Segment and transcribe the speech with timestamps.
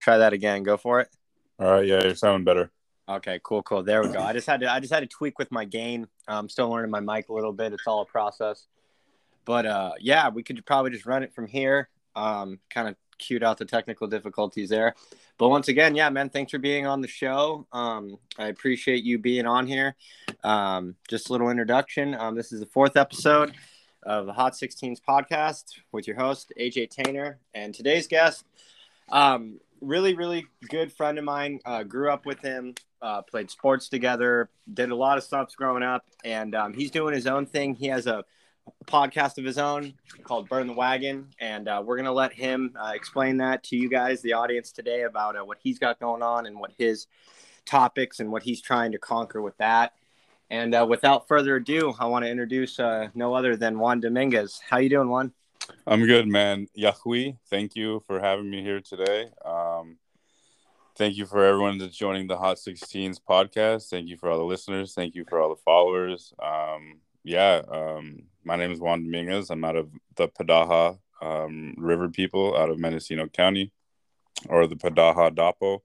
[0.00, 0.62] try that again.
[0.62, 1.08] Go for it.
[1.58, 2.70] All right, yeah, you're sounding better.
[3.10, 3.82] Okay, cool, cool.
[3.82, 4.20] There we go.
[4.20, 6.06] I just had to I just had to tweak with my gain.
[6.28, 7.72] I'm still learning my mic a little bit.
[7.72, 8.68] It's all a process.
[9.44, 11.88] But uh yeah, we could probably just run it from here.
[12.14, 14.94] Um kind of cued out the technical difficulties there.
[15.38, 17.66] But once again, yeah, man, thanks for being on the show.
[17.72, 19.96] Um I appreciate you being on here.
[20.44, 22.14] Um just a little introduction.
[22.14, 23.54] Um this is the fourth episode
[24.04, 28.44] of the Hot 16s podcast with your host AJ Tainer and today's guest
[29.10, 33.88] um really really good friend of mine uh, grew up with him uh, played sports
[33.88, 37.74] together, did a lot of stuff growing up, and um, he's doing his own thing.
[37.74, 38.24] He has a
[38.86, 42.92] podcast of his own called Burn the Wagon, and uh, we're gonna let him uh,
[42.94, 46.46] explain that to you guys, the audience today, about uh, what he's got going on
[46.46, 47.06] and what his
[47.64, 49.92] topics and what he's trying to conquer with that.
[50.50, 54.60] And uh, without further ado, I want to introduce no other than Juan Dominguez.
[54.68, 55.32] How you doing, Juan?
[55.86, 56.66] I'm good, man.
[56.78, 59.30] Yahui, thank you for having me here today.
[59.44, 59.98] Um,
[61.00, 63.88] Thank you for everyone that's joining the Hot 16s podcast.
[63.88, 64.92] Thank you for all the listeners.
[64.92, 66.34] Thank you for all the followers.
[66.38, 69.48] Um, yeah, um, my name is Juan Dominguez.
[69.48, 73.72] I'm out of the Padaha um, River people out of Mendocino County,
[74.50, 75.80] or the Padaha Dapo,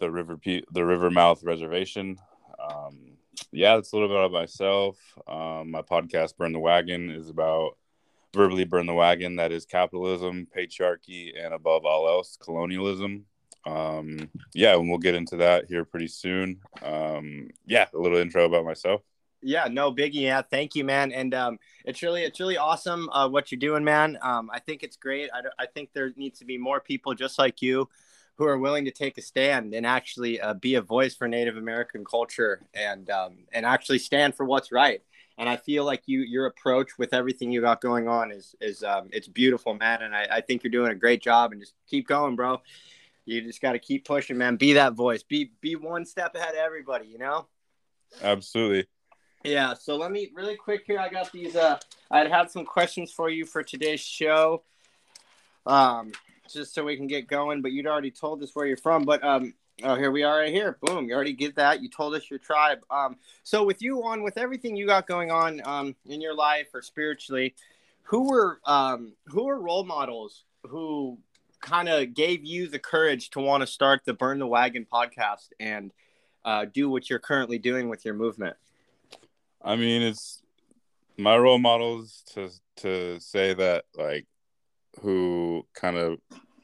[0.00, 2.18] the river P- the River Mouth Reservation.
[2.58, 3.16] Um,
[3.52, 4.98] yeah, that's a little bit about myself.
[5.26, 7.78] Um, my podcast, Burn the Wagon, is about
[8.36, 9.36] verbally burn the wagon.
[9.36, 13.26] That is capitalism, patriarchy, and above all else, colonialism
[13.66, 16.60] um, yeah, and we'll get into that here pretty soon.
[16.82, 19.02] Um, yeah, a little intro about myself.
[19.42, 20.22] Yeah, no biggie.
[20.22, 21.12] Yeah, thank you, man.
[21.12, 24.18] And um, it's really, it's really awesome uh, what you're doing, man.
[24.22, 25.30] Um, I think it's great.
[25.34, 27.88] I, I think there needs to be more people just like you
[28.36, 31.56] who are willing to take a stand and actually uh, be a voice for Native
[31.56, 35.02] American culture and um, and actually stand for what's right.
[35.38, 38.82] And I feel like you your approach with everything you got going on is is
[38.82, 40.02] um, it's beautiful, man.
[40.02, 41.52] And I, I think you're doing a great job.
[41.52, 42.60] And just keep going, bro
[43.26, 44.56] you just got to keep pushing, man.
[44.56, 45.22] Be that voice.
[45.22, 47.06] Be be one step ahead of everybody.
[47.06, 47.46] You know.
[48.22, 48.86] Absolutely.
[49.44, 49.74] Yeah.
[49.74, 50.98] So let me really quick here.
[50.98, 51.56] I got these.
[51.56, 51.78] Uh,
[52.10, 54.62] I'd had some questions for you for today's show.
[55.66, 56.12] Um,
[56.48, 57.60] just so we can get going.
[57.60, 59.04] But you'd already told us where you're from.
[59.04, 60.78] But um, oh, here we are right here.
[60.82, 61.08] Boom.
[61.08, 61.82] You already get that.
[61.82, 62.80] You told us your tribe.
[62.90, 66.68] Um, so with you on, with everything you got going on, um, in your life
[66.74, 67.54] or spiritually,
[68.04, 71.18] who were um, who were role models who
[71.60, 75.48] kind of gave you the courage to want to start the Burn the Wagon podcast
[75.58, 75.92] and
[76.44, 78.56] uh, do what you're currently doing with your movement?
[79.62, 80.42] I mean, it's
[81.16, 84.26] my role models to to say that like
[85.00, 86.18] who kind of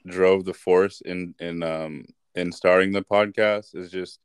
[0.06, 4.20] drove the force in in um in starting the podcast is just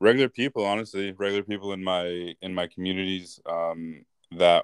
[0.00, 4.62] regular people honestly regular people in my in my communities um that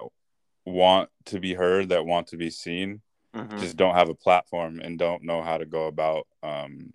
[0.65, 3.01] want to be heard that want to be seen
[3.35, 3.57] mm-hmm.
[3.57, 6.93] just don't have a platform and don't know how to go about um,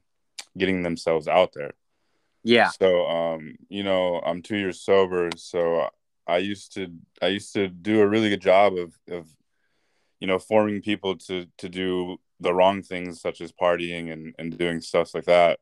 [0.57, 1.73] getting themselves out there.
[2.43, 2.71] Yeah.
[2.71, 5.89] So, um, you know, I'm two years sober, so
[6.27, 6.89] I used to
[7.21, 9.29] I used to do a really good job of of
[10.21, 14.57] you know forming people to to do the wrong things such as partying and and
[14.57, 15.61] doing stuff like that.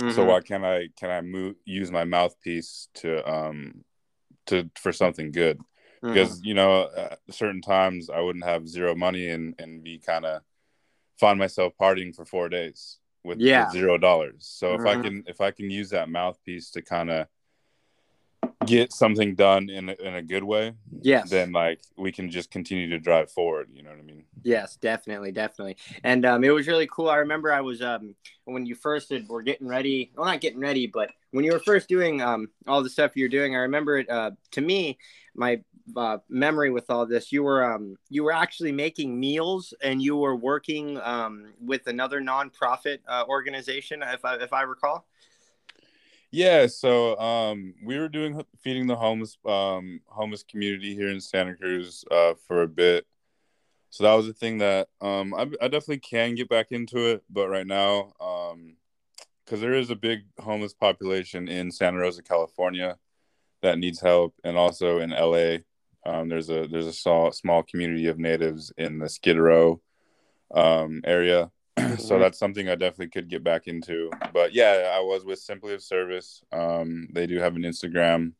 [0.00, 0.14] Mm-hmm.
[0.14, 3.84] So why can't I can I move use my mouthpiece to um
[4.46, 5.60] to for something good?
[6.02, 6.12] mm-hmm.
[6.12, 6.88] because you know
[7.30, 10.42] certain times I wouldn't have zero money and and be kind of
[11.18, 13.64] find myself partying for four days with, yeah.
[13.64, 14.50] with zero dollars.
[14.50, 14.80] So mm-hmm.
[14.80, 15.02] if I mm-hmm.
[15.02, 17.26] can if I can use that mouthpiece to kind of
[18.66, 22.50] get something done in a, in a good way, yes, then like we can just
[22.50, 23.68] continue to drive forward.
[23.72, 24.24] You know what I mean?
[24.42, 25.76] Yes, definitely, definitely.
[26.04, 27.08] And um, it was really cool.
[27.08, 30.12] I remember I was um, when you first did, were getting ready.
[30.16, 33.28] Well, not getting ready, but when you were first doing um, all the stuff you're
[33.28, 34.10] doing, I remember it.
[34.10, 34.98] Uh, to me,
[35.34, 35.60] my
[35.96, 40.16] uh, memory with all this, you were um, you were actually making meals and you
[40.16, 45.06] were working um, with another nonprofit uh, organization, if I, if I recall.
[46.32, 51.56] Yeah, so um, we were doing feeding the homeless um, homeless community here in Santa
[51.56, 53.04] Cruz uh, for a bit.
[53.90, 57.24] So that was a thing that um, I, I, definitely can get back into it,
[57.28, 58.52] but right now, because
[59.54, 62.96] um, there is a big homeless population in Santa Rosa, California,
[63.62, 65.58] that needs help, and also in LA,
[66.06, 69.80] um, there's a there's a small small community of natives in the Skid Row
[70.54, 71.50] um, area
[71.98, 74.10] so that's something I definitely could get back into.
[74.32, 76.42] But yeah, I was with Simply of Service.
[76.52, 78.32] Um, they do have an Instagram,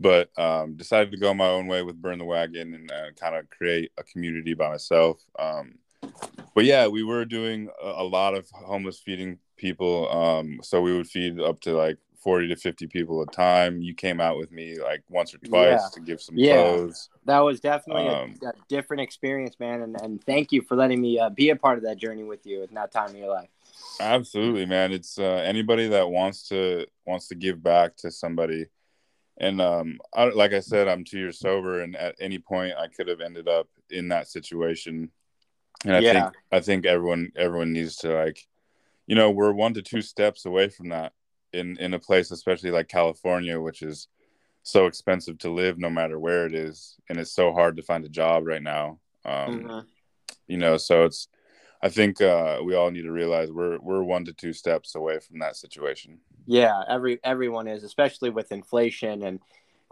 [0.00, 3.34] but um, decided to go my own way with Burn the Wagon and uh, kind
[3.34, 5.22] of create a community by myself.
[5.38, 5.78] Um,
[6.54, 10.10] but yeah, we were doing a, a lot of homeless feeding people.
[10.10, 13.82] Um, so we would feed up to like 40 to 50 people a time.
[13.82, 15.88] You came out with me like once or twice yeah.
[15.92, 16.54] to give some yeah.
[16.54, 17.10] clothes.
[17.26, 19.82] That was definitely um, a, a, different experience, man.
[19.82, 22.46] And, and thank you for letting me uh, be a part of that journey with
[22.46, 23.50] you in that time of your life.
[24.00, 24.90] Absolutely, man.
[24.92, 28.66] It's uh, anybody that wants to wants to give back to somebody,
[29.36, 32.88] and um, I, like I said, I'm two years sober, and at any point I
[32.88, 35.10] could have ended up in that situation.
[35.84, 36.12] And I Yeah.
[36.12, 38.38] think I think everyone everyone needs to like,
[39.06, 41.12] you know, we're one to two steps away from that
[41.54, 44.08] in in a place, especially like California, which is
[44.62, 48.04] so expensive to live no matter where it is, and it's so hard to find
[48.04, 48.98] a job right now.
[49.24, 49.86] Um, Mhm.
[50.46, 51.28] you know so it's
[51.82, 55.18] i think uh we all need to realize we're we're one to two steps away
[55.20, 59.40] from that situation Yeah, every everyone is, especially with inflation and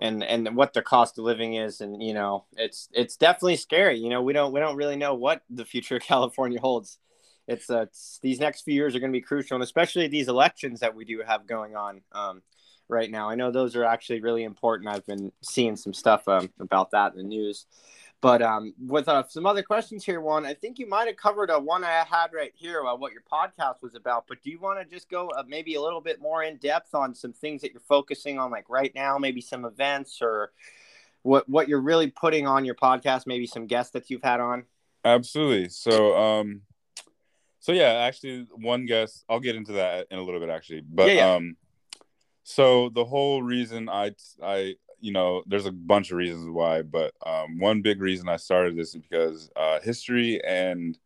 [0.01, 3.99] and and what the cost of living is, and you know, it's it's definitely scary.
[3.99, 6.99] You know, we don't we don't really know what the future of California holds.
[7.49, 10.29] It's, uh, it's these next few years are going to be crucial, and especially these
[10.29, 12.43] elections that we do have going on um,
[12.89, 13.29] right now.
[13.29, 14.89] I know those are actually really important.
[14.89, 17.67] I've been seeing some stuff um, about that in the news.
[18.21, 21.51] But um, with uh, some other questions here, one, I think you might have covered
[21.51, 24.27] a one I had right here about what your podcast was about.
[24.29, 26.95] But do you want to just go uh, maybe a little bit more in depth
[26.95, 30.53] on some things that you're focusing on, like right now, maybe some events or
[31.23, 34.67] what what you're really putting on your podcast, maybe some guests that you've had on?
[35.05, 36.63] absolutely so um
[37.63, 41.07] so yeah actually one guess i'll get into that in a little bit actually but
[41.09, 41.35] Yeah, yeah.
[41.35, 41.57] um
[42.43, 44.11] so the whole reason i
[44.43, 48.37] i you know there's a bunch of reasons why but um one big reason i
[48.37, 50.99] started this is because uh history and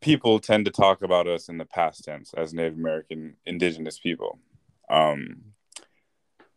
[0.00, 4.38] people tend to talk about us in the past tense as native american indigenous people
[4.90, 5.36] um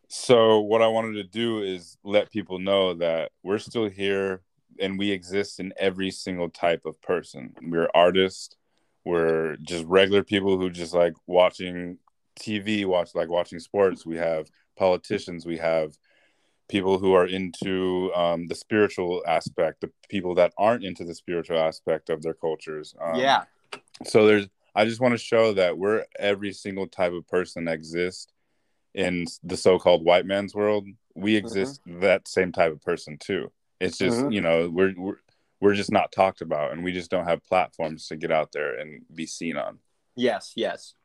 [0.07, 4.41] so what i wanted to do is let people know that we're still here
[4.79, 8.55] and we exist in every single type of person we're artists
[9.05, 11.97] we're just regular people who just like watching
[12.39, 14.05] tv watch like watching sports.
[14.05, 15.45] We have politicians.
[15.45, 15.97] We have
[16.69, 21.59] people who are into um, the spiritual aspect the people that aren't into the spiritual
[21.59, 22.95] aspect of their cultures.
[23.01, 23.43] Um, yeah,
[24.05, 27.73] so there's i just want to show that we're every single type of person that
[27.73, 28.27] exists
[28.93, 30.87] in the so-called white man's world.
[31.15, 33.51] We exist that same type of person too.
[33.81, 34.33] It's just Mhm.
[34.33, 35.17] you know we're, we're
[35.61, 38.75] we're just not talked about and we just don't have platforms to get out there
[38.79, 39.77] and be seen on
[40.15, 40.95] yes, yes,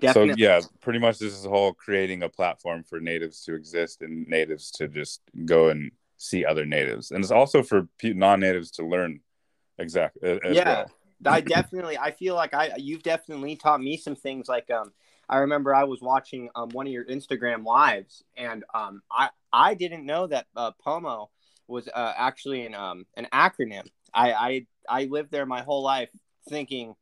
[0.00, 0.32] definitely.
[0.32, 4.02] so yeah pretty much this is a whole creating a platform for natives to exist
[4.02, 8.84] and natives to just go and see other natives and it's also for non-natives to
[8.84, 9.20] learn
[9.78, 10.64] exactly Yeah.
[10.64, 10.90] well
[11.26, 14.92] I definitely I feel like I you've definitely taught me some things like um
[15.28, 19.74] I remember I was watching um one of your Instagram lives and um I I
[19.74, 21.30] didn't know that uh, Pomo
[21.68, 23.86] was uh, actually an um an acronym.
[24.12, 26.10] I I I lived there my whole life
[26.48, 26.94] thinking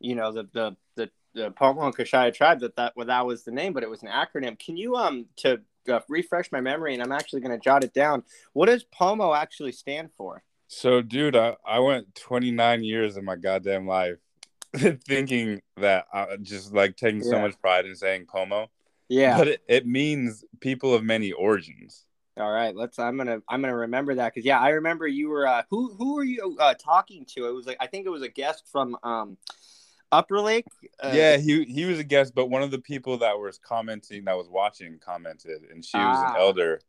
[0.00, 3.44] you know the the the, the Pomo and Kashaya tribe that that well, that was
[3.44, 4.58] the name but it was an acronym.
[4.58, 7.94] Can you um to uh, refresh my memory and I'm actually going to jot it
[7.94, 8.22] down.
[8.52, 10.42] What does Pomo actually stand for?
[10.66, 14.18] So, dude, I, I went 29 years of my goddamn life
[14.76, 18.70] thinking that I just like taking so much pride in saying Pomo,
[19.08, 19.38] Yeah.
[19.38, 22.04] but it, it means people of many origins.
[22.38, 22.98] All right, let's.
[22.98, 23.40] I'm gonna.
[23.48, 25.46] I'm gonna remember that because yeah, I remember you were.
[25.46, 27.48] Uh, who Who were you uh, talking to?
[27.48, 29.36] It was like I think it was a guest from um,
[30.12, 30.66] Upper Lake.
[31.02, 34.24] Uh, yeah, he he was a guest, but one of the people that was commenting,
[34.24, 36.30] that was watching, commented, and she was Ah.
[36.30, 36.80] an elder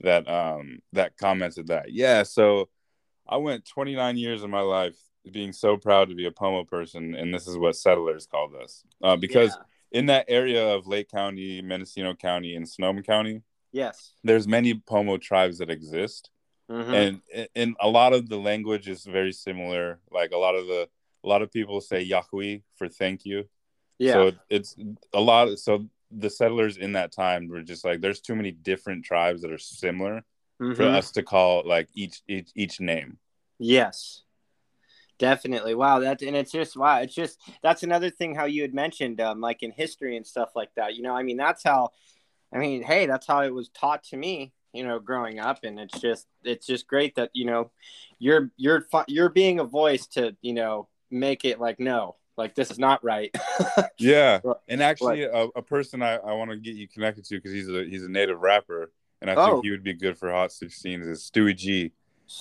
[0.00, 1.92] that um that commented that.
[1.92, 2.68] Yeah, so
[3.28, 4.96] I went 29 years of my life
[5.32, 8.84] being so proud to be a Pomo person, and this is what settlers called us,
[9.02, 9.56] uh, because
[9.90, 13.38] in that area of Lake County, Mendocino County, and Sonoma County, Yeah.
[13.82, 13.96] Yes.
[14.28, 16.22] there's many Pomo tribes that exist,
[16.70, 16.92] Mhm.
[17.00, 19.84] and and a lot of the language is very similar.
[20.18, 20.82] Like a lot of the
[21.24, 23.38] a lot of people say Yahui for thank you.
[23.98, 24.12] yeah.
[24.14, 24.20] So
[24.56, 24.70] it's
[25.12, 25.44] a lot.
[25.66, 25.72] So
[26.24, 29.58] the settlers in that time were just like, there's too many different tribes that are
[29.82, 30.16] similar
[30.58, 30.94] for Mhm.
[30.98, 33.10] us to call like each each each name.
[33.58, 34.22] Yes.
[35.18, 35.74] Definitely.
[35.74, 36.00] Wow.
[36.00, 36.98] That and it's just wow.
[37.00, 40.50] It's just that's another thing how you had mentioned, um, like in history and stuff
[40.54, 40.94] like that.
[40.94, 41.90] You know, I mean, that's how.
[42.52, 44.52] I mean, hey, that's how it was taught to me.
[44.72, 47.70] You know, growing up, and it's just it's just great that you know,
[48.18, 52.70] you're you're you're being a voice to you know make it like no, like this
[52.70, 53.34] is not right.
[53.98, 57.52] Yeah, and actually, a, a person I, I want to get you connected to because
[57.52, 59.46] he's a he's a native rapper, and I Oh.
[59.52, 61.92] think he would be good for Hot 16s is Stewie G.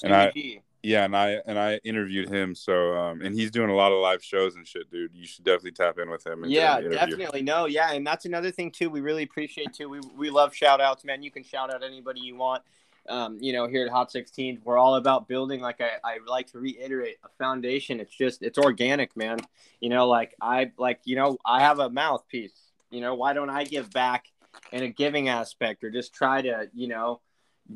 [0.04, 0.62] And I- Stewie G.
[0.86, 2.54] Yeah, and I and I interviewed him.
[2.54, 5.12] So um, and he's doing a lot of live shows and shit, dude.
[5.14, 6.44] You should definitely tap in with him.
[6.46, 7.42] Yeah, definitely.
[7.42, 8.90] No, yeah, and that's another thing too.
[8.90, 9.90] We really appreciate too.
[9.90, 11.24] We we love shout outs, man.
[11.24, 12.64] You can shout out anybody you want.
[13.08, 16.48] Um, you know, here at Hot 16, we're all about building, like I, I like
[16.54, 18.00] to reiterate, a foundation.
[18.00, 19.38] It's just it's organic, man.
[19.80, 22.60] You know, like I like, you know, I have a mouthpiece.
[22.90, 24.32] You know, why don't I give back
[24.72, 27.22] in a giving aspect or just try to, you know,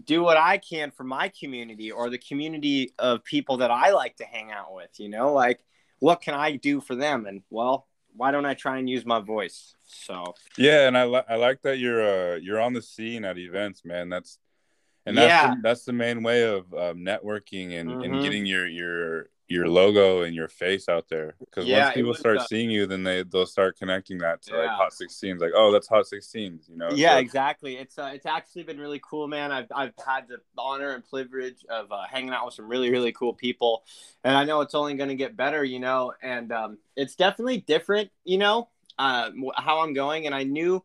[0.06, 4.18] do what I can for my community or the community of people that I like
[4.18, 5.64] to hang out with, you know, like
[6.00, 7.26] what can I do for them?
[7.26, 9.76] And well, why don't I try and use my voice?
[9.84, 13.38] So yeah, and I li- I like that you're uh you're on the scene at
[13.38, 14.10] events, man.
[14.10, 14.38] That's
[15.06, 15.56] and that's Yeah.
[15.56, 18.06] the, that's the main way of um, networking and, Mhm.
[18.06, 21.34] and getting your your your logo and your face out there.
[21.40, 24.56] Because Yeah, once people start uh, seeing you, then they they'll start connecting that to
[24.56, 25.40] like Hot 16s.
[25.40, 26.70] Like, oh, that's Hot 16s.
[26.70, 26.90] You know?
[26.92, 27.76] yeah, So- exactly.
[27.78, 29.52] It's uh, it's actually been really cool, man.
[29.52, 33.12] I've I've had the honor and privilege of uh, hanging out with some really really
[33.12, 33.84] cool people,
[34.24, 36.14] and I know it's only going to get better, you know.
[36.22, 40.28] And um, it's definitely different, you know, uh, how I'm going.
[40.28, 40.84] And I knew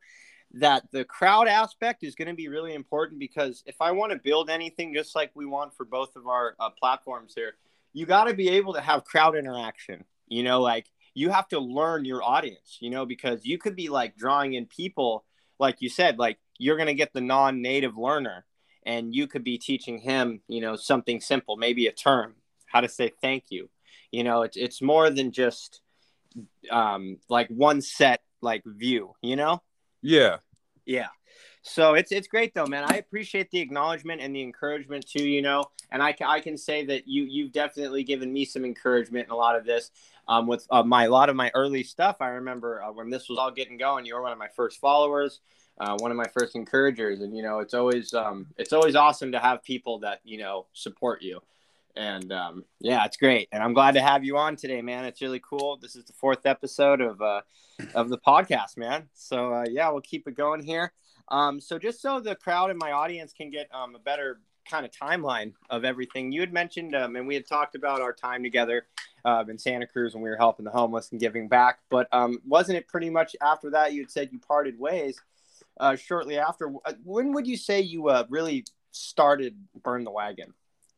[0.54, 4.18] that the crowd aspect is going to be really important because if I want to
[4.18, 7.56] build anything just like we want for both of our uh, platforms here,
[7.94, 10.04] you got to be able to have crowd interaction.
[10.28, 13.88] You know, like you have to learn your audience, you know, because you could be
[13.88, 15.24] like drawing in people,
[15.58, 18.44] like you said, like you're going to get the non native learner
[18.84, 22.34] and you could be teaching him, you know, something simple, maybe a term,
[22.66, 23.70] how to say thank you.
[24.10, 25.80] You know, it's, it's more than just
[26.70, 29.62] um, like one set like view, you know?
[30.02, 30.38] yeah.
[30.84, 31.08] Yeah.
[31.66, 32.84] So it's it's great though, man.
[32.86, 35.26] I appreciate the acknowledgement and the encouragement too.
[35.26, 38.66] You know, and I, ca- I can say that you you've definitely given me some
[38.66, 39.90] encouragement in a lot of this.
[40.28, 43.30] Um, with uh, my a lot of my early stuff, I remember uh, when this
[43.30, 44.04] was all getting going.
[44.04, 45.40] You were one of my first followers,
[45.78, 49.32] uh, one of my first encouragers, and you know, it's always um, it's always awesome
[49.32, 51.40] to have people that you know support you.
[51.96, 55.06] And um, yeah, it's great, and I'm glad to have you on today, man.
[55.06, 55.78] It's really cool.
[55.78, 57.40] This is the fourth episode of uh,
[57.94, 59.08] of the podcast, man.
[59.14, 60.92] So uh, yeah, we'll keep it going here.
[61.28, 64.84] Um, so just so the crowd and my audience can get um, a better kind
[64.84, 68.42] of timeline of everything, you had mentioned, um, and we had talked about our time
[68.42, 68.86] together
[69.24, 71.80] uh, in Santa Cruz when we were helping the homeless and giving back.
[71.90, 75.20] But um, wasn't it pretty much after that you had said you parted ways
[75.80, 76.72] uh, shortly after?
[76.84, 80.52] Uh, When would you say you uh, really started Burn the Wagon?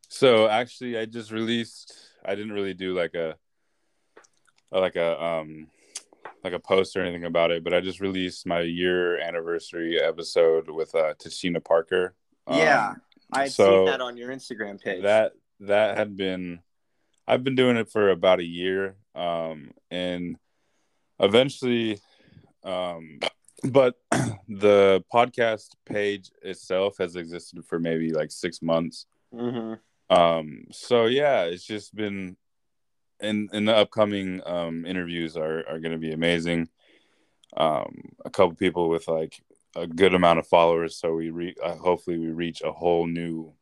[0.09, 1.95] So actually, I just released.
[2.25, 3.37] I didn't really do like a,
[4.71, 5.69] like a um,
[6.47, 10.71] like a post or anything about it, but I just released my year anniversary episode
[10.71, 12.15] with uh, Tashina Parker.
[12.47, 12.95] Um, Yeah,
[13.33, 15.03] I had so seen that on your Instagram page.
[15.03, 16.61] that that had been.
[17.27, 20.37] I've been doing it for about a year, um, and
[21.19, 21.99] eventually,
[22.63, 23.19] um,
[23.65, 23.97] but
[24.49, 29.07] the podcast page itself has existed for maybe like six months.
[29.35, 29.75] hmm
[30.09, 32.37] Um, so yeah, it's just been
[33.21, 36.69] in in the upcoming um interviews are are going to be amazing.
[37.57, 39.41] Um, a couple people with like
[39.75, 43.55] a good amount of followers, so we re- uh, hopefully we reach a whole new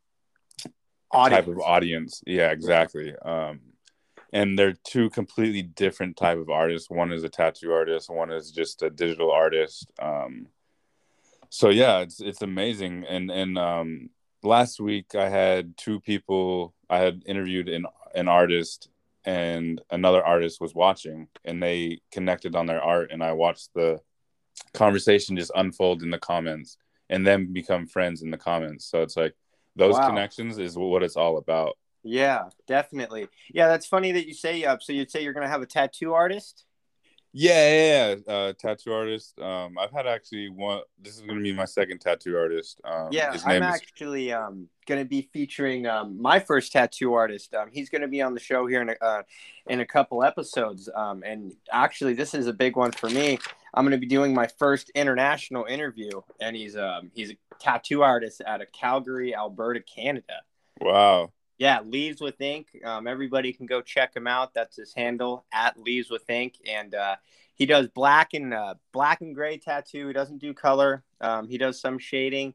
[1.12, 2.22] type of audience.
[2.26, 3.14] Yeah, exactly.
[3.16, 3.60] Um,
[4.32, 6.90] and they're two completely different type of artists.
[6.90, 9.90] One is a tattoo artist, one is just a digital artist.
[10.00, 10.48] Um,
[11.50, 13.04] so yeah, it's it's amazing.
[13.08, 14.10] And and um,
[14.42, 16.74] last week I had two people.
[16.90, 18.88] I had interviewed an an artist,
[19.24, 24.00] and another artist was watching, and they connected on their art, and I watched the
[24.72, 26.78] conversation just unfold in the comments,
[27.08, 28.84] and then become friends in the comments.
[28.86, 29.34] So it's like
[29.76, 30.06] those Wow.
[30.06, 31.76] connections is what it's all about.
[32.02, 33.28] Yeah, definitely.
[33.52, 34.64] Yeah, that's funny that you say.
[34.64, 36.64] Uh, so you'd say you're gonna have a tattoo artist?
[37.36, 38.32] Yeah, yeah, yeah.
[38.32, 39.38] Uh, tattoo artist.
[39.40, 40.82] Um, I've had actually one.
[41.02, 42.80] This is gonna be my second tattoo artist.
[42.84, 43.74] Um, Yeah, his I'm is.
[43.74, 47.54] actually um, going to be featuring um, my first tattoo artist.
[47.54, 49.22] Um, he's going to be on the show here in a, uh,
[49.66, 50.88] in a couple episodes.
[50.94, 53.38] Um, and actually, this is a big one for me.
[53.74, 58.02] I'm going to be doing my first international interview, and he's um, he's a tattoo
[58.02, 60.42] artist out of Calgary, Alberta, Canada.
[60.80, 61.32] Wow.
[61.58, 62.68] Yeah, Leaves with Ink.
[62.84, 64.54] Um, everybody can go check him out.
[64.54, 67.16] That's his handle at Leaves with Ink, and uh,
[67.54, 70.08] he does black and uh, black and gray tattoo.
[70.08, 71.04] He doesn't do color.
[71.20, 72.54] Um, he does some shading,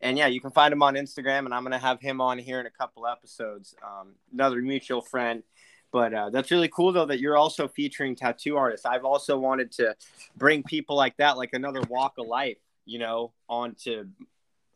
[0.00, 1.44] and yeah, you can find him on Instagram.
[1.44, 3.76] And I'm gonna have him on here in a couple episodes.
[3.84, 5.44] Um, another mutual friend.
[5.92, 8.86] But uh, that's really cool though that you're also featuring tattoo artists.
[8.86, 9.96] I've also wanted to
[10.36, 14.06] bring people like that, like another walk of life, you know, onto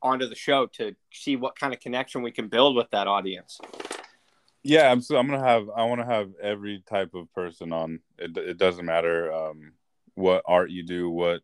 [0.04, 3.58] onto the show to see what kind of connection we can build with that audience.
[4.62, 5.02] Yeah, I'm.
[5.02, 5.68] So I'm gonna have.
[5.75, 8.00] I want to have every type of person on.
[8.18, 8.37] It.
[8.37, 9.73] It doesn't matter um,
[10.14, 11.40] what art you do, what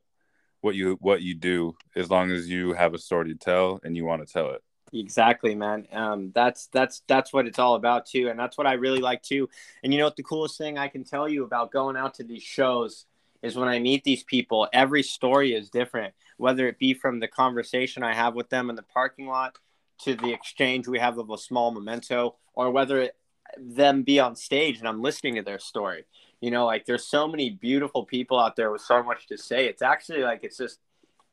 [0.60, 3.96] what you what you do, as long as you have a story to tell and
[3.96, 4.62] you want to tell it.
[4.92, 5.86] Exactly, man.
[5.92, 9.22] Um, that's that's that's what it's all about too, and that's what I really like
[9.22, 9.48] too.
[9.82, 10.16] And you know what?
[10.16, 13.06] The coolest thing I can tell you about going out to these shows
[13.42, 14.68] is when I meet these people.
[14.72, 18.76] Every story is different, whether it be from the conversation I have with them in
[18.76, 19.56] the parking lot
[20.04, 23.16] to the exchange we have of a small memento, or whether it,
[23.58, 26.04] them be on stage and I'm listening to their story.
[26.40, 29.66] You know, like there's so many beautiful people out there with so much to say.
[29.66, 30.78] It's actually like it's just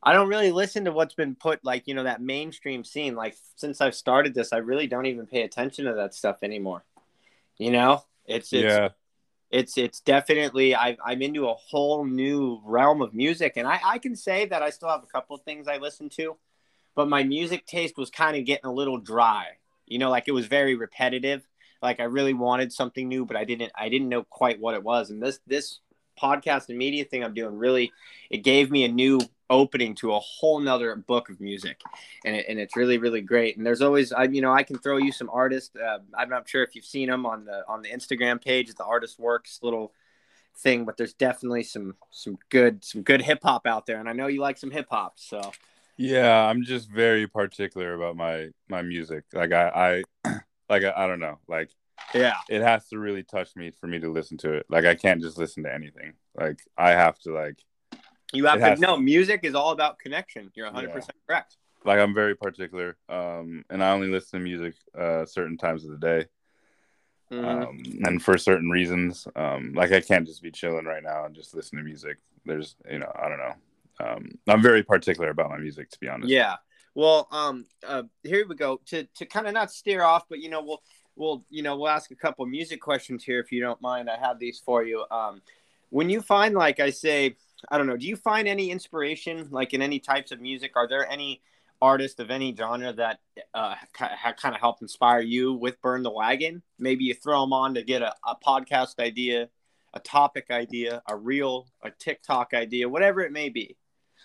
[0.03, 3.15] I don't really listen to what's been put like you know that mainstream scene.
[3.15, 6.83] Like since I've started this, I really don't even pay attention to that stuff anymore.
[7.57, 8.89] You know, it's, it's yeah,
[9.49, 13.97] it's it's definitely I, I'm into a whole new realm of music, and I, I
[13.97, 16.37] can say that I still have a couple of things I listen to,
[16.95, 19.45] but my music taste was kind of getting a little dry.
[19.85, 21.47] You know, like it was very repetitive.
[21.81, 24.83] Like I really wanted something new, but I didn't I didn't know quite what it
[24.83, 25.09] was.
[25.09, 25.79] And this this
[26.21, 27.91] podcast and media thing I'm doing really
[28.31, 31.81] it gave me a new opening to a whole nother book of music.
[32.25, 33.57] And, it, and it's really really great.
[33.57, 36.47] And there's always i you know i can throw you some artists uh, i'm not
[36.47, 39.93] sure if you've seen them on the on the instagram page the artist works little
[40.57, 43.99] thing but there's definitely some some good some good hip-hop out there.
[43.99, 45.51] And i know you like some hip-hop so.
[45.97, 49.25] Yeah i'm just very particular about my my music.
[49.33, 50.29] Like i i
[50.69, 51.39] like I, I don't know.
[51.47, 51.69] Like
[52.13, 52.35] yeah.
[52.49, 54.65] it has to really touch me for me to listen to it.
[54.69, 56.13] Like i can't just listen to anything.
[56.35, 57.57] Like i have to like
[58.33, 60.51] you have to know music is all about connection.
[60.55, 60.93] You're 100 yeah.
[60.93, 61.57] percent correct.
[61.85, 65.91] Like I'm very particular, um, and I only listen to music uh, certain times of
[65.91, 66.25] the day,
[67.31, 67.45] mm-hmm.
[67.45, 69.27] um, and for certain reasons.
[69.35, 72.17] Um, like I can't just be chilling right now and just listen to music.
[72.45, 73.53] There's, you know, I don't know.
[73.99, 76.29] Um, I'm very particular about my music, to be honest.
[76.29, 76.55] Yeah.
[76.93, 78.81] Well, um, uh, here we go.
[78.87, 80.81] To to kind of not steer off, but you know, we'll
[81.15, 84.09] we'll you know we'll ask a couple music questions here if you don't mind.
[84.09, 85.05] I have these for you.
[85.11, 85.41] Um,
[85.89, 87.37] when you find like I say
[87.69, 87.97] I don't know.
[87.97, 90.73] Do you find any inspiration, like in any types of music?
[90.75, 91.41] Are there any
[91.81, 93.19] artists of any genre that
[93.53, 96.61] uh, kind of help inspire you with Burn the Wagon?
[96.79, 99.49] Maybe you throw them on to get a, a podcast idea,
[99.93, 103.77] a topic idea, a reel, a TikTok idea, whatever it may be.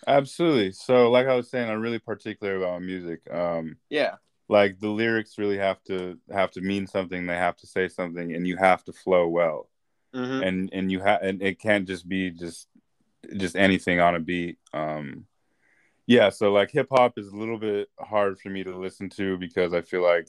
[0.07, 0.73] Absolutely.
[0.73, 3.21] So, like I was saying, I'm really particular about music.
[3.31, 4.17] Um, yeah.
[4.49, 7.27] Like the lyrics really have to have to mean something.
[7.27, 9.71] They have to say something, and you have to flow well.
[10.15, 10.43] Mm-hmm.
[10.43, 12.69] And and you have and it can't just be just
[13.37, 14.59] just anything on a beat.
[14.73, 15.27] Um,
[16.07, 19.39] yeah, so like hip hop is a little bit hard for me to listen to
[19.39, 20.29] because I feel like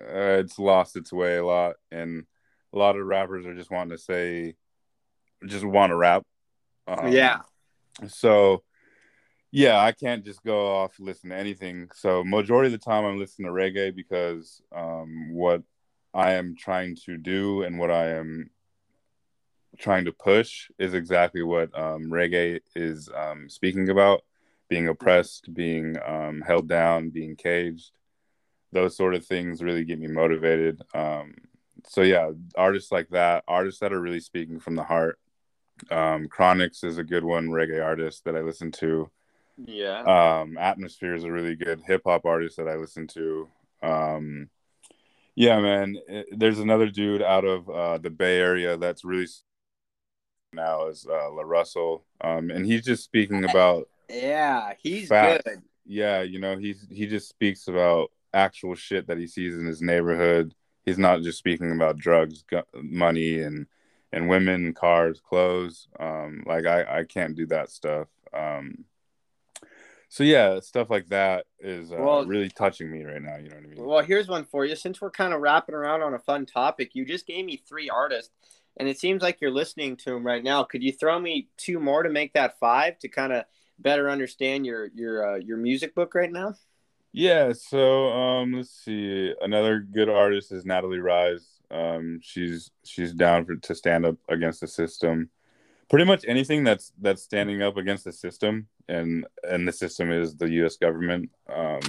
[0.00, 2.24] uh, it's lost its way a lot, and
[2.72, 4.54] a lot of rappers are just wanting to say,
[5.46, 6.24] just want to rap.
[6.86, 7.40] Um, yeah.
[8.06, 8.62] So,
[9.50, 11.88] yeah, I can't just go off listen to anything.
[11.94, 15.62] So majority of the time, I'm listening to reggae because um, what
[16.12, 18.50] I am trying to do and what I am
[19.76, 24.22] trying to push is exactly what um, reggae is um, speaking about
[24.68, 27.90] being oppressed, being um, held down, being caged.
[28.72, 30.82] Those sort of things really get me motivated.
[30.94, 31.34] Um,
[31.86, 35.18] so, yeah, artists like that, artists that are really speaking from the heart.
[35.90, 39.10] Um, Chronixx is a good one, reggae artist that I listen to.
[39.56, 40.02] Yeah.
[40.02, 43.48] Um, Atmosphere is a really good hip hop artist that I listen to.
[45.34, 45.96] yeah, man.
[46.32, 49.28] There's another dude out of uh, the Bay Area that's really
[50.52, 55.42] now is uh, La Russell, um, and he's just speaking about yeah, he's good.
[55.86, 59.82] Yeah, you know, he's he just speaks about actual shit that he sees in his
[59.82, 60.54] neighborhood.
[60.84, 63.66] He's not just speaking about drugs, gu- money, and
[64.12, 65.88] and women, cars, clothes.
[65.98, 68.08] Um, like I I can't do that stuff.
[68.32, 68.84] Um,
[70.10, 73.36] so yeah, stuff like that is uh, well, really touching me right now.
[73.36, 73.86] You know what I mean?
[73.86, 74.74] Well, here's one for you.
[74.74, 77.90] Since we're kind of wrapping around on a fun topic, you just gave me three
[77.90, 78.30] artists
[78.78, 80.62] and it seems like you're listening to him right now.
[80.62, 83.44] Could you throw me two more to make that five to kind of
[83.78, 86.54] better understand your your uh, your music book right now?
[87.12, 89.34] Yeah, so um, let's see.
[89.40, 91.46] Another good artist is Nattali Rize.
[91.70, 95.30] Um, she's she's down for to stand up against the system.
[95.90, 100.36] Pretty much anything that's that's standing up against the system, and and the system is
[100.36, 100.76] the U.S.
[100.76, 101.30] government.
[101.52, 101.80] Um,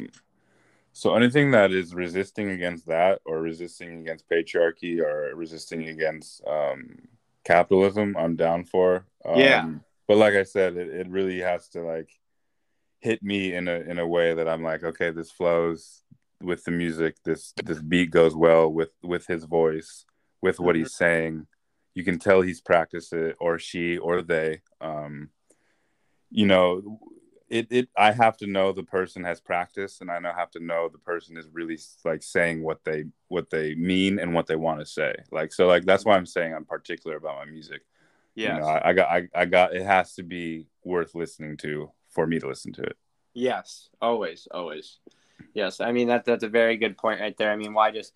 [0.93, 6.97] so anything that is resisting against that, or resisting against patriarchy, or resisting against um,
[7.43, 9.05] capitalism, I'm down for.
[9.25, 9.69] Um, yeah.
[10.07, 12.09] But like I said, it, it really has to like
[12.99, 16.03] hit me in a in a way that I'm like, okay, this flows
[16.41, 17.15] with the music.
[17.23, 20.05] This this beat goes well with with his voice,
[20.41, 20.83] with what mm-hmm.
[20.83, 21.47] he's saying.
[21.95, 24.61] You can tell he's practiced it, or she, or they.
[24.79, 25.29] Um,
[26.31, 26.99] you know,
[27.49, 30.59] it, it I have to know the person has practice and I know have to
[30.59, 34.55] know the person is really like saying what they what they mean and what they
[34.55, 35.15] want to say.
[35.31, 37.81] Like so like that's why I'm saying I'm particular about my music.
[38.35, 38.55] Yeah.
[38.55, 41.91] You know, I, I, got I, I got it has to be worth listening to
[42.09, 42.97] for me to listen to it.
[43.33, 44.99] Yes, always, always.
[45.53, 45.81] Yes.
[45.81, 47.51] I mean that that's a very good point right there.
[47.51, 48.13] I mean, why just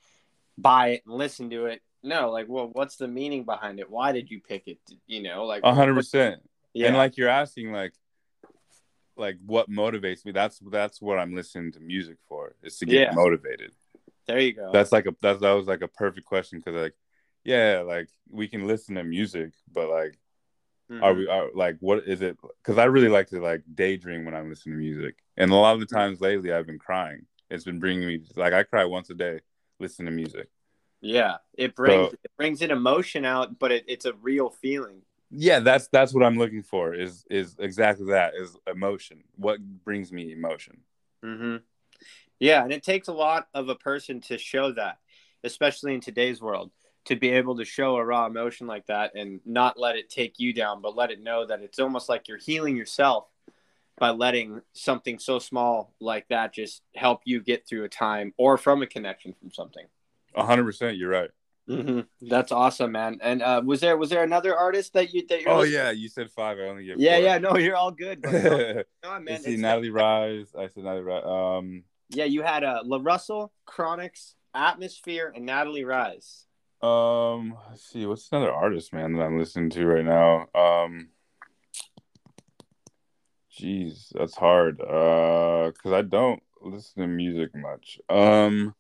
[0.58, 1.82] buy it and listen to it?
[2.04, 3.90] No, like well, what's the meaning behind it?
[3.90, 4.78] Why did you pick it?
[5.08, 6.42] You know, like hundred percent.
[6.74, 6.88] Yeah.
[6.88, 7.94] And like you're asking like
[9.18, 13.10] like what motivates me that's that's what i'm listening to music for is to get
[13.10, 13.12] yeah.
[13.14, 13.72] motivated
[14.28, 16.96] there you go that's like a that's that was like a perfect question because like
[17.44, 20.18] yeah like we can listen to music but like
[20.92, 21.04] mm-hmm.
[21.04, 24.34] are we are like what is it because i really like to like daydream when
[24.34, 27.66] i'm listening to music and a lot of the times lately i've been crying it's
[27.66, 29.40] been bringing me like i cry once a day
[29.80, 30.50] listening to music
[31.04, 35.02] Yeah, it brings so, it brings an emotion out, but it, it's a real feeling.
[35.36, 36.94] Yeah, that's that's what I'm looking for.
[36.94, 39.24] Is is exactly that is emotion.
[39.36, 40.82] What brings me emotion?
[41.24, 41.58] Mm-hmm.
[42.40, 45.00] Yeah, and it takes a lot of a person to show that,
[45.44, 46.72] especially in today's world,
[47.06, 50.40] to be able to show a raw emotion like that and not let it take
[50.40, 53.26] you down, but let it know that it's almost like you're healing yourself
[53.98, 58.58] by letting something so small like that just help you get through a time or
[58.58, 59.86] from a connection from something.
[60.36, 61.30] hundred percent, you're right.
[61.70, 62.28] Mm-hmm.
[62.30, 63.20] That's awesome, man.
[63.22, 65.48] And uh, was there was there another artist that you that you?
[65.48, 65.74] Oh listening?
[65.74, 66.58] yeah, you said five.
[66.58, 67.00] I only get.
[67.00, 67.24] Yeah, four.
[67.24, 67.38] yeah.
[67.38, 68.22] No, you're all good.
[68.24, 68.84] no,
[69.22, 69.42] man.
[69.42, 70.54] see Nattali Rize.
[70.58, 71.24] I said Nattali Rize.
[71.26, 71.84] Um.
[72.10, 76.46] Yeah, you had uh, La Russell, Chronixx, Atmosphere, and Nattali Rize.
[76.82, 77.56] Um.
[77.70, 78.06] Let's see.
[78.06, 80.48] What's another artist, man, that I'm listening to right now?
[80.54, 81.10] Um.
[83.58, 84.82] Jeez, that's hard.
[84.82, 88.00] Uh, cause I don't listen to music much.
[88.10, 88.74] Um,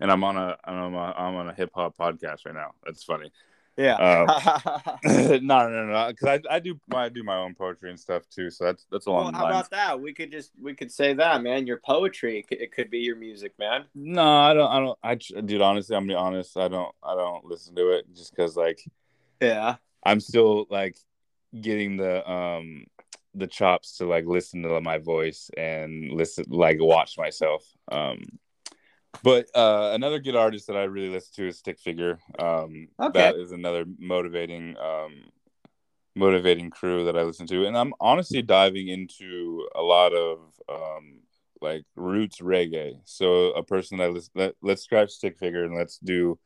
[0.00, 2.72] and I'm on a I'm on a, I'm on a hip hop podcast right now.
[2.84, 3.30] That's funny.
[3.76, 3.94] Yeah.
[3.94, 6.08] Uh, no, no, no, no.
[6.08, 8.50] Because I, I do I do my own poetry and stuff too.
[8.50, 9.32] So that's that's a long.
[9.32, 10.00] Well, how about that?
[10.00, 11.66] We could just we could say that, man.
[11.66, 13.84] Your poetry, it could be your music, man.
[13.94, 14.70] No, I don't.
[14.70, 14.98] I don't.
[15.02, 16.56] I dude, honestly, I'm gonna be honest.
[16.56, 16.94] I don't.
[17.02, 18.82] I don't listen to it just because, like,
[19.40, 20.96] yeah, I'm still like
[21.58, 22.84] getting the um
[23.34, 28.24] the chops to like listen to my voice and listen like watch myself um
[29.22, 33.18] but uh another good artist that i really listen to is stick figure um okay.
[33.18, 35.24] that is another motivating um
[36.16, 41.20] motivating crew that i listen to and i'm honestly diving into a lot of um
[41.60, 45.98] like roots reggae so a person that listen let, let's scratch stick figure and let's
[45.98, 46.38] do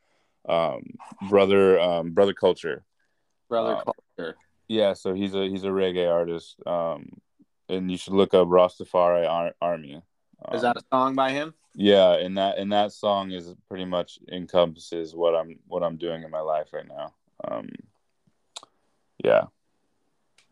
[0.49, 0.83] um
[1.29, 2.85] brother um brother culture
[3.49, 4.37] brother um, culture
[4.69, 6.57] yeah, so he's a he's a reggae artist.
[6.67, 7.09] Um,
[7.69, 10.03] and you should look up Rastafari Ar- Army.
[10.53, 11.55] Is that a song by him?
[11.75, 16.23] Yeah, and that and that song is pretty much encompasses what I'm what I'm doing
[16.23, 17.15] in my life right now.
[17.49, 17.69] Um,
[19.23, 19.45] yeah.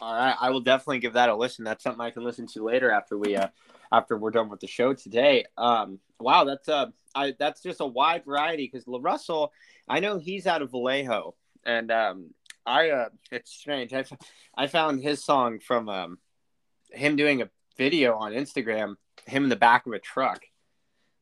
[0.00, 1.64] All right, I will definitely give that a listen.
[1.64, 3.48] That's something I can listen to later after we uh
[3.92, 5.44] after we're done with the show today.
[5.56, 9.52] Um, wow, that's uh, I that's just a wide variety because La Russell,
[9.88, 12.30] I know he's out of Vallejo, and um,
[12.66, 13.92] I uh, it's strange.
[13.92, 14.04] I
[14.56, 16.18] I found his song from um,
[16.90, 20.42] him doing a video on Instagram, him in the back of a truck.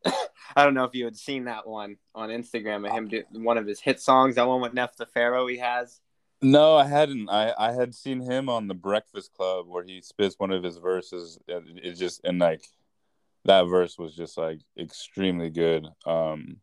[0.56, 3.58] I don't know if you had seen that one on Instagram of him do one
[3.58, 6.00] of his hit songs, that one with Nef the Pharaoh he has.
[6.42, 7.28] No, I hadn't.
[7.28, 10.78] I, I had seen him on the Breakfast Club where he spits one of his
[10.78, 11.38] verses.
[11.46, 12.64] It just and like
[13.44, 15.86] that verse was just like extremely good.
[16.06, 16.56] Um,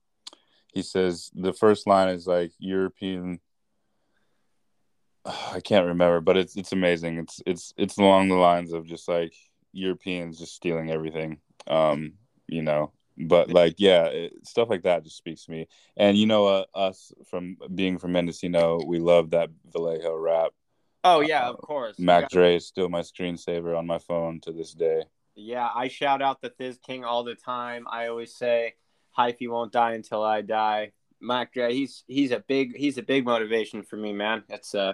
[0.73, 3.39] he says the first line is like European
[5.54, 7.17] I can't remember, but it's it's amazing.
[7.17, 9.34] It's it's it's along the lines of just like
[9.73, 11.39] Europeans just stealing everything.
[11.67, 12.13] Um,
[12.47, 15.68] you know, but like yeah, it, stuff like that just speaks to me.
[15.96, 20.52] And you know, uh, us from being from Mendocino, we love that Vallejo rap.
[21.04, 21.98] Oh yeah, uh, of course.
[22.00, 25.04] Mac Dre is still my screensaver on my phone to this day.
[25.36, 27.86] Yeah, I shout out the Thizz King all the time.
[27.90, 28.76] I always say,
[29.18, 33.26] "Hyphy won't die until I die." Mac Dre, he's he's a big he's a big
[33.26, 34.44] motivation for me, man.
[34.50, 34.94] It's uh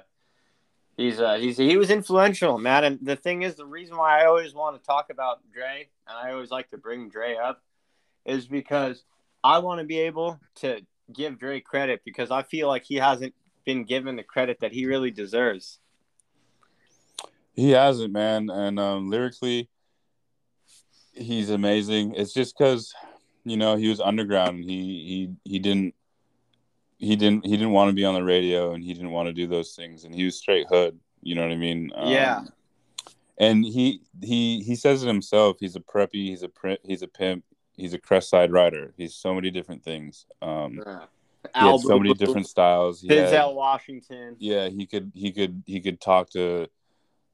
[0.98, 2.84] He's uh he's he was influential, man.
[2.84, 6.18] And the thing is, the reason why I always want to talk about Dre, and
[6.18, 7.64] I always like to bring Dre up,
[8.26, 9.04] is because
[9.44, 10.82] I want to be able to
[11.14, 13.34] give Dre credit because I feel like he hasn't
[13.66, 15.80] been given the credit that he really deserves.
[17.54, 18.50] He hasn't, man.
[18.50, 19.70] And um, lyrically,
[21.14, 22.16] he's amazing.
[22.16, 22.94] It's just because,
[23.44, 24.64] you know, he was underground.
[24.64, 25.94] He he he didn't
[27.04, 29.34] he didn't he didn't want to be on the radio and he didn't want to
[29.34, 32.42] do those things and he was straight hood you know what i mean um, yeah
[33.38, 37.08] and he he he says it himself he's a preppy he's a print he's a
[37.08, 37.44] pimp
[37.76, 38.94] he's a Crestside rider.
[38.98, 40.26] He's so many different things.
[40.42, 41.06] Um yeah.
[41.54, 43.02] had so many different styles.
[43.02, 44.36] He Denzel had, Washington.
[44.40, 46.68] Yeah he could he could he could talk to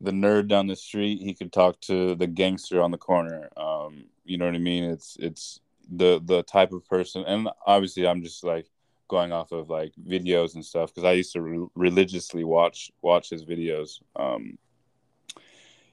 [0.01, 1.21] the nerd down the street.
[1.21, 3.49] He could talk to the gangster on the corner.
[3.57, 4.83] Um you know what i mean?
[4.83, 5.59] It's it's
[5.91, 7.23] the the type of person.
[7.25, 8.67] And obviously i'm just like
[9.09, 13.29] going off of like videos and stuff because I used to re- religiously watch watch
[13.29, 14.01] his videos.
[14.15, 14.57] Um,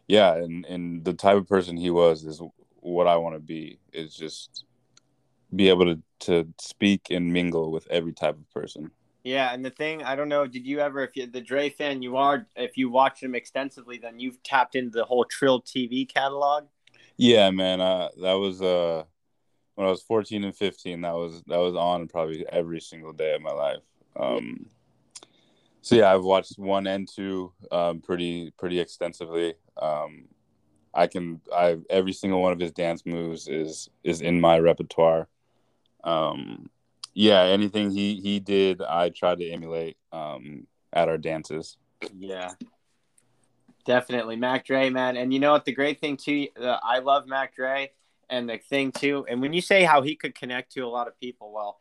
[0.06, 2.40] yeah, and and the type of person he was is
[2.86, 3.78] what I want to be.
[3.92, 4.64] Is just
[5.54, 8.90] be able to to speak and mingle with every type of person.
[9.24, 12.00] Yeah, and the thing I don't know, did you ever, if you're the Dre fan,
[12.00, 16.08] you are, if you watch him extensively, then you've tapped into the whole Treal TV
[16.08, 16.66] catalog.
[17.16, 19.02] Yeah, man, uh, that was uh
[19.74, 23.34] when I was 14 and 15, that was that was on probably every single day
[23.34, 23.82] of my life.
[24.14, 24.66] Um,
[25.82, 29.54] so yeah, I've watched one and two um, pretty pretty extensively.
[29.76, 30.28] Um,
[30.96, 35.28] I can I every single one of his dance moves is is in my repertoire.
[36.02, 36.70] Um,
[37.12, 41.76] yeah, anything he he did, I tried to emulate um, at our dances.
[42.16, 42.52] Yeah,
[43.84, 45.16] definitely, Mac Dre, man.
[45.18, 45.66] And you know what?
[45.66, 47.90] The great thing too, uh, I love Mac Dre,
[48.30, 51.08] and the thing too, and when you say how he could connect to a lot
[51.08, 51.80] of people, well,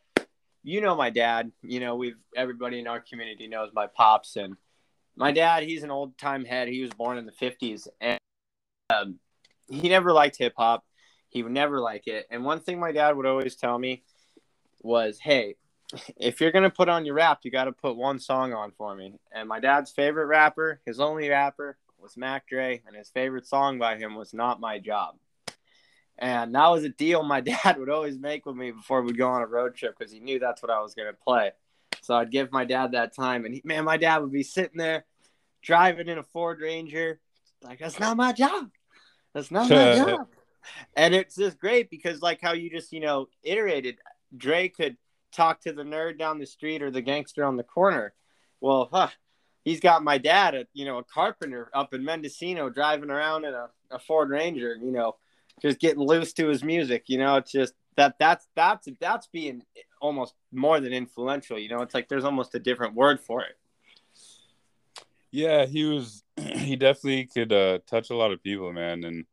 [0.64, 1.52] you know my dad.
[1.62, 4.58] You know we've everybody in our community knows my pops, and
[5.16, 5.64] my dad.
[5.64, 6.68] He's an old time head.
[6.68, 8.20] He was born in the '50s, and
[8.90, 9.20] um,
[9.70, 10.86] he never liked hip hop.
[11.30, 12.28] He would never like it.
[12.30, 14.04] And one thing my dad would always tell me
[14.82, 15.56] was, "Hey,
[16.18, 18.96] if you're gonna put on your rap, you got to put one song on for
[18.96, 23.48] me." And my dad's favorite rapper, his only rapper, was Mac Dre, and his favorite
[23.48, 25.18] song by him was "Not My Job."
[26.18, 29.28] And that was a deal my dad would always make with me before we'd go
[29.28, 31.52] on a road trip because he knew that's what I was gonna play.
[32.02, 34.78] So I'd give my dad that time, and he, man, my dad would be sitting
[34.78, 35.06] there
[35.62, 37.20] driving in a Ford Ranger,
[37.62, 38.70] like that's not my job.
[39.36, 40.28] That's not my uh, job.
[40.96, 43.98] And it's just great because, like, how you just you know iterated.
[44.36, 44.98] Dre could
[45.32, 48.14] talk to the nerd down the street or the gangster on the corner.
[48.62, 49.10] Well, huh,
[49.64, 53.54] he's got my dad, a you know, a carpenter up in Mendocino, driving around in
[53.54, 55.18] a, a Ford Ranger, you know,
[55.62, 57.04] just getting loose to his music.
[57.08, 59.64] You know, it's just that that's that's that's being
[60.02, 61.60] almost more than influential.
[61.60, 63.58] You know, it's like there's almost a different word for it.
[65.32, 66.24] Yeah, he was.
[66.70, 69.04] He definitely could uh, touch a lot of people, man.
[69.04, 69.26] And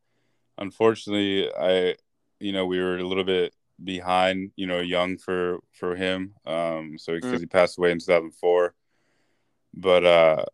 [0.59, 1.97] unfortunately, I,
[2.40, 6.35] you know, we were a little bit behind, you know, young for for him.
[6.47, 7.40] Um, so because mm.
[7.40, 8.75] he passed away in 2004,
[9.75, 10.45] but uh,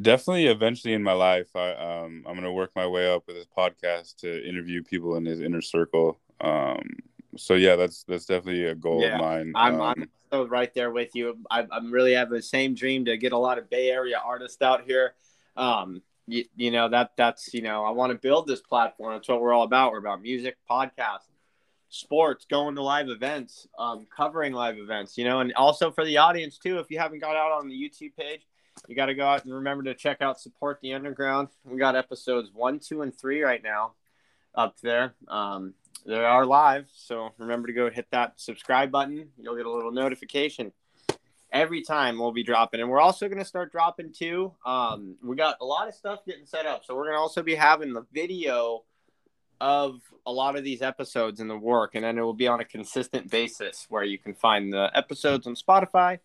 [0.00, 3.46] definitely eventually in my life, I um, I'm gonna work my way up with his
[3.46, 6.20] podcast to interview people in his inner circle.
[6.40, 6.82] Um,
[7.36, 9.52] so yeah, that's that's definitely a goal yeah, of mine.
[9.54, 11.38] I'm, um, I'm so right there with you.
[11.50, 14.60] I, I'm really have the same dream to get a lot of Bay Area artists
[14.62, 15.14] out here.
[15.56, 19.14] Um, you, you know that that's you know I want to build this platform.
[19.14, 19.92] That's what we're all about.
[19.92, 21.28] We're about music, podcasts,
[21.88, 25.16] sports, going to live events, um, covering live events.
[25.16, 26.78] You know, and also for the audience too.
[26.78, 28.46] If you haven't got out on the YouTube page,
[28.88, 31.48] you got to go out and remember to check out support the underground.
[31.64, 33.92] We got episodes one, two, and three right now
[34.54, 35.14] up there.
[35.28, 36.88] Um, they are live.
[36.92, 39.28] So remember to go hit that subscribe button.
[39.38, 40.72] You'll get a little notification
[41.56, 42.80] every time we'll be dropping.
[42.80, 44.52] And we're also going to start dropping too.
[44.64, 46.84] Um, we got a lot of stuff getting set up.
[46.84, 48.84] So we're going to also be having the video
[49.60, 51.94] of a lot of these episodes in the work.
[51.94, 55.46] And then it will be on a consistent basis where you can find the episodes
[55.46, 56.18] on Spotify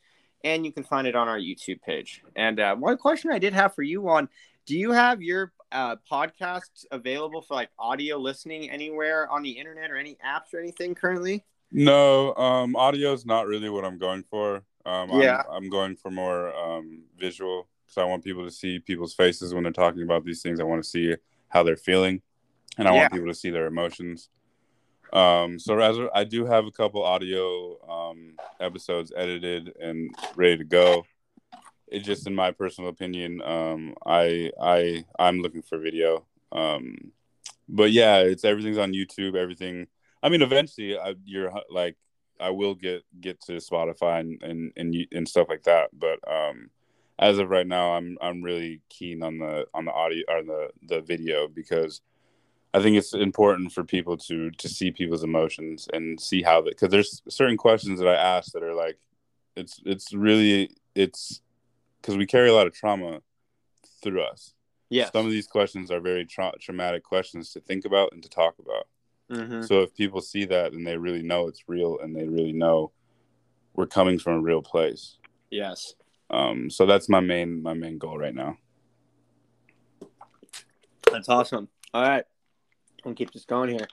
[0.44, 2.22] and you can find it on our YouTube page.
[2.36, 4.28] And uh, one question I did have for you on
[4.66, 9.90] do you have your uh, podcasts available for like audio listening anywhere on the internet
[9.90, 11.46] or any apps or anything currently?
[11.72, 14.64] No, um, audio is not really what I'm going for.
[14.86, 18.80] Um, yeah, I'm, I'm going for more um, visual because I want people to see
[18.80, 20.60] people's faces when they're talking about these things.
[20.60, 21.16] I want to see
[21.50, 22.22] how they're feeling,
[22.78, 23.00] and I yeah.
[23.02, 24.30] want people to see their emotions.
[25.14, 30.64] Um, so as I do have a couple audio um, episodes edited and ready to
[30.64, 31.06] go
[31.92, 37.12] it just in my personal opinion um i i i'm looking for video um
[37.68, 39.86] but yeah it's everything's on youtube everything
[40.24, 41.98] i mean eventually I, you're like
[42.42, 46.70] i will get get to spotify and, and and and stuff like that but um
[47.20, 50.70] as of right now i'm i'm really keen on the on the audio or the
[50.88, 52.02] the video because
[52.74, 56.72] i think it's important for people to to see people's emotions and see how that
[56.72, 58.98] because there's certain questions that i ask that are like
[59.56, 61.42] it's it's really it's
[62.02, 63.22] because we carry a lot of trauma
[64.02, 64.54] through us.
[64.90, 65.10] Yeah.
[65.12, 68.56] Some of these questions are very tra- traumatic questions to think about and to talk
[68.60, 68.88] about.
[69.32, 69.62] Mm-hmm.
[69.62, 72.92] So if people see that and they really know it's real and they really know
[73.74, 75.18] we're coming from a real place.
[75.50, 75.96] Yes.
[76.30, 78.58] Um, so that's my main my main goal right now.
[81.12, 81.70] That's awesome.
[81.94, 82.26] All right.
[83.06, 83.88] I'll keep this going here.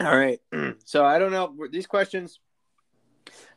[0.00, 0.40] All right.
[0.84, 2.40] So I don't know these questions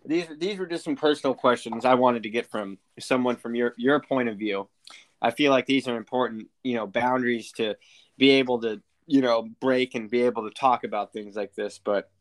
[0.05, 3.73] these these were just some personal questions I wanted to get from someone from your
[3.77, 4.69] your point of view.
[5.21, 7.75] I feel like these are important, you know, boundaries to
[8.17, 11.79] be able to, you know, break and be able to talk about things like this.
[11.83, 12.11] But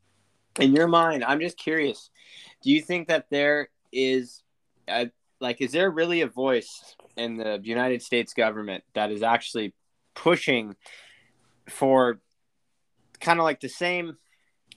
[0.58, 2.10] in your mind, I'm just curious.
[2.62, 4.42] Do you think that there is,
[4.88, 9.74] a, like, is there really a voice in the United States government that is actually
[10.14, 10.76] pushing
[11.68, 12.20] for
[13.20, 14.16] kind of like the same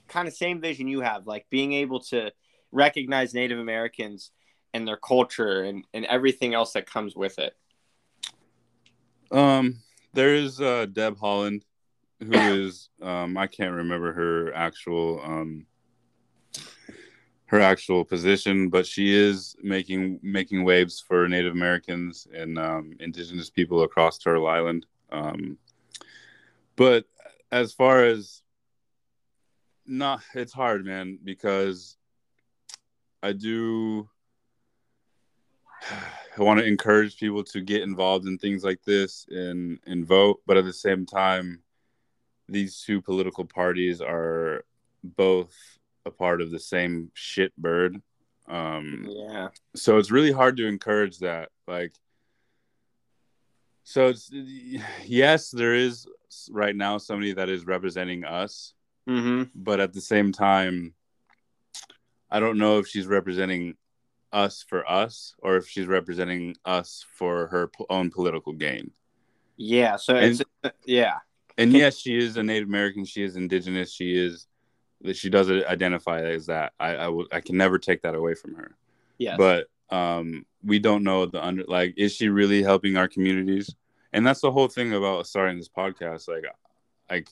[0.08, 2.32] kind of same vision you have, like being able to
[2.72, 4.32] recognize Native Americans
[4.74, 7.56] and their culture and, and everything else that comes with it?
[9.32, 9.82] Um,
[10.14, 11.62] there is uh, Deb Haaland,
[12.20, 15.66] who is um, I can't remember her actual um,
[17.46, 23.50] her actual position, but she is making making waves for Native Americans and um, Indigenous
[23.50, 24.86] people across Turtle Island.
[25.12, 25.58] Um,
[26.76, 27.06] but
[27.52, 28.42] as far as
[29.86, 31.98] not, it's hard, man, because
[33.24, 34.08] I do
[36.38, 40.42] I want to encourage people to get involved in things like this and and vote,
[40.46, 41.62] but at the same time,
[42.52, 44.64] these two political parties are
[45.04, 45.54] both
[46.06, 48.02] a part of the same shit bird.
[48.48, 49.50] Um, yeah.
[49.76, 51.50] So it's really hard to encourage that.
[51.68, 51.94] Like,
[53.84, 54.32] so it's
[55.06, 56.08] yes, there is
[56.50, 58.74] right now somebody that is representing us,
[59.08, 59.44] Mm-hmm.
[59.56, 60.94] but at the same time,
[62.30, 63.76] I don't know if she's representing
[64.32, 68.92] us for us or if she's representing us for her own political gain.
[69.58, 69.96] Yeah.
[69.96, 70.44] So it's
[70.86, 71.16] yeah.
[71.60, 73.04] And yes, she is a Native American.
[73.04, 73.92] She is indigenous.
[73.92, 74.48] She is
[75.02, 76.72] that she does identify as that.
[76.80, 78.76] I I can never take that away from her.
[79.18, 79.38] Yes.
[79.38, 83.76] But um, we don't know the under like is she really helping our communities?
[84.14, 86.30] And that's the whole thing about starting this podcast.
[86.30, 86.46] Like,
[87.12, 87.30] like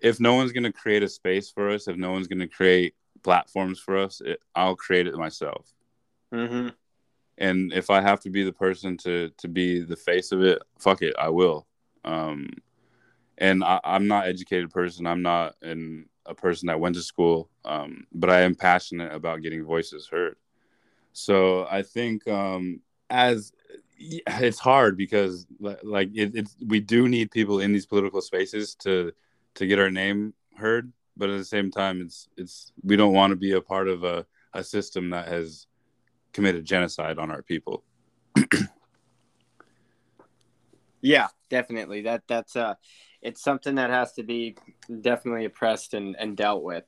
[0.00, 3.78] if no one's gonna create a space for us, if no one's gonna create platforms
[3.78, 5.70] for us, it, I'll create it myself.
[6.32, 6.68] mm-hmm.
[7.36, 10.62] and if I have to be the person to to be the face of it,
[10.78, 11.66] fuck it, I will.
[12.04, 12.48] Um,
[13.42, 15.04] and I, I'm not educated person.
[15.04, 19.42] I'm not an, a person that went to school, um, but I am passionate about
[19.42, 20.36] getting voices heard.
[21.12, 23.52] So I think um, as
[23.98, 25.46] it's hard because
[25.82, 29.12] like it, it's we do need people in these political spaces to
[29.56, 33.32] to get our name heard, but at the same time, it's it's we don't want
[33.32, 34.24] to be a part of a
[34.54, 35.66] a system that has
[36.32, 37.82] committed genocide on our people.
[41.02, 42.02] Yeah, definitely.
[42.02, 42.74] That that's uh
[43.22, 44.56] it's something that has to be
[45.00, 46.84] definitely oppressed and, and dealt with.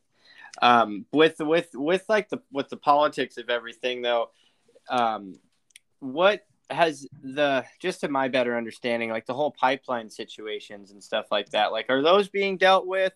[0.62, 4.30] Um with with with like the with the politics of everything though,
[4.88, 5.34] um
[6.00, 11.26] what has the just to my better understanding, like the whole pipeline situations and stuff
[11.30, 13.12] like that, like are those being dealt with?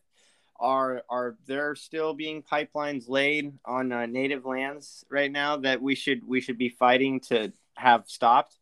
[0.61, 5.95] Are are there still being pipelines laid on uh, native lands right now that we
[5.95, 8.59] should we should be fighting to have stopped?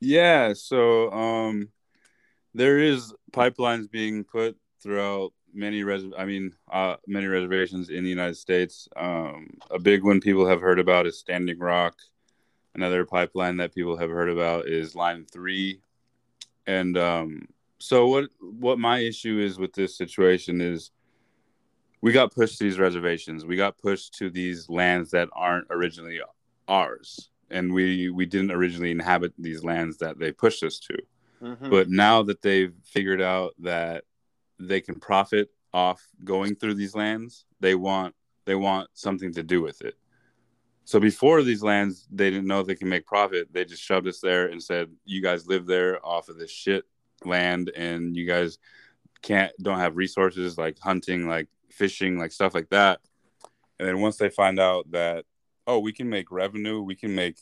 [0.00, 1.70] Yeah, so um,
[2.56, 6.04] there is pipelines being put throughout many res.
[6.16, 8.88] I mean, uh, many reservations in the United States.
[8.96, 11.96] Um, a big one people have heard about is Standing Rock.
[12.74, 15.80] Another pipeline that people have heard about is Line Three,
[16.66, 18.30] and um, so what?
[18.40, 20.90] What my issue is with this situation is,
[22.00, 23.44] we got pushed to these reservations.
[23.44, 26.20] We got pushed to these lands that aren't originally
[26.68, 30.96] ours and we we didn't originally inhabit these lands that they pushed us to
[31.40, 31.70] Mhm.
[31.70, 34.04] but now that they've figured out that
[34.58, 39.60] they can profit off going through these lands they want they want something to do
[39.60, 39.94] with it
[40.84, 44.20] so before these lands they didn't know they can make profit they just shoved us
[44.20, 46.84] there and said you guys live there off of this shit
[47.24, 48.58] land and you guys
[49.22, 53.00] can't don't have resources like hunting like fishing like stuff like that
[53.78, 55.24] and then once they find out that
[55.66, 57.38] oh, we can make revenue, we can make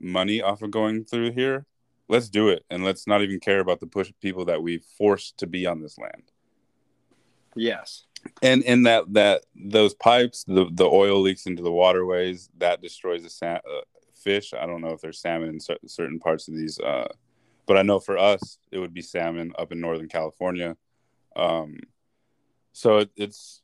[0.00, 1.66] money off of going through here.
[2.08, 5.38] Let's do it, and let's not even care about the push people that we forced
[5.38, 6.30] to be on this land.
[7.56, 8.04] yes.
[8.42, 13.22] And in that that those pipes, the the oil leaks into the waterways, that destroys
[13.22, 13.82] the sa- uh,
[14.14, 14.54] fish.
[14.54, 17.08] I don't know if there's salmon in cer- certain parts of these, uh,
[17.66, 20.76] but I know for us it would be salmon up in Northern California.
[21.36, 21.80] Um,
[22.72, 23.62] so it, it's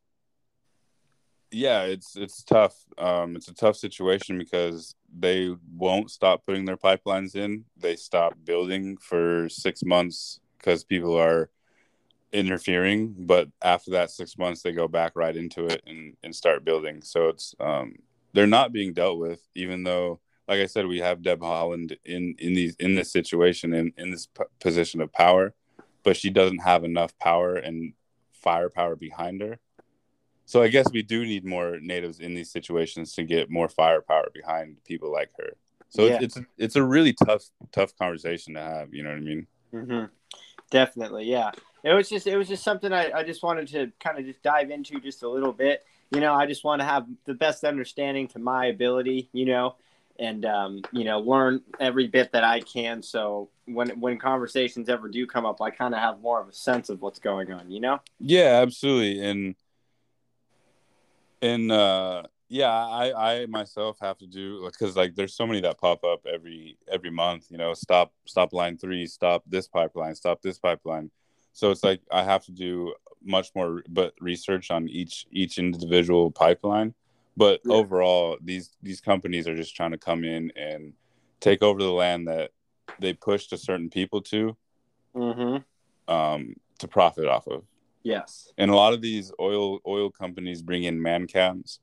[1.50, 2.76] yeah, it's it's tough.
[2.98, 7.64] Um, it's a tough situation because they won't stop putting their pipelines in.
[7.76, 11.50] They stop building for six months because people are
[12.32, 13.14] interfering.
[13.18, 17.02] But after that six months, they go back right into it and, and start building.
[17.02, 17.96] So it's um,
[18.32, 22.36] they're not being dealt with, even though, like I said, we have Deb Haaland in
[22.38, 25.54] in these in this situation in in this p- position of power,
[26.04, 27.94] but she doesn't have enough power and
[28.32, 29.58] firepower behind her.
[30.50, 34.30] So I guess we do need more natives in these situations to get more firepower
[34.34, 35.52] behind people like her.
[35.90, 36.18] So Yeah.
[36.20, 38.92] it's it's it's a really tough tough conversation to have.
[38.92, 39.46] You know what I mean?
[39.70, 40.04] hmm
[40.72, 41.52] Definitely, yeah.
[41.84, 44.42] It was just it was just something I, I just wanted to kind of just
[44.42, 45.84] dive into just a little bit.
[46.10, 49.76] You know, I just want to have the best understanding to my ability, you know,
[50.18, 53.04] and um, you know, learn every bit that I can.
[53.04, 56.52] So when when conversations ever do come up, I kind of have more of a
[56.52, 58.00] sense of what's going on, you know.
[58.18, 59.24] Yeah, absolutely.
[59.24, 59.54] And
[61.42, 65.78] and uh yeah, I I myself have to do because like there's so many that
[65.80, 67.46] pop up every every month.
[67.50, 71.10] You know, stop stop line three, stop this pipeline, stop this pipeline.
[71.52, 76.30] So it's like I have to do much more but research on each each individual
[76.32, 76.94] pipeline.
[77.36, 77.74] But Yeah.
[77.74, 80.94] overall, these these companies are just trying to come in and
[81.38, 82.50] take over the land that
[82.98, 84.56] they pushed a certain people to
[85.14, 86.12] Mm-hmm.
[86.12, 87.64] um, to profit off of.
[88.02, 88.52] Yes.
[88.56, 91.80] And a lot of these oil oil companies bring in man camps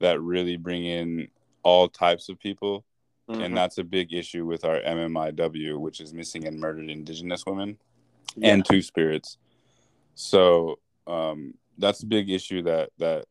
[0.00, 1.28] that really bring in
[1.62, 2.84] all types of people,
[3.28, 3.44] Mhm.
[3.44, 7.78] and that's a big issue with our MMIW, which is missing and murdered Indigenous women
[8.36, 8.54] Yeah.
[8.54, 9.36] and two spirits.
[10.14, 13.26] So um, that's a big issue that that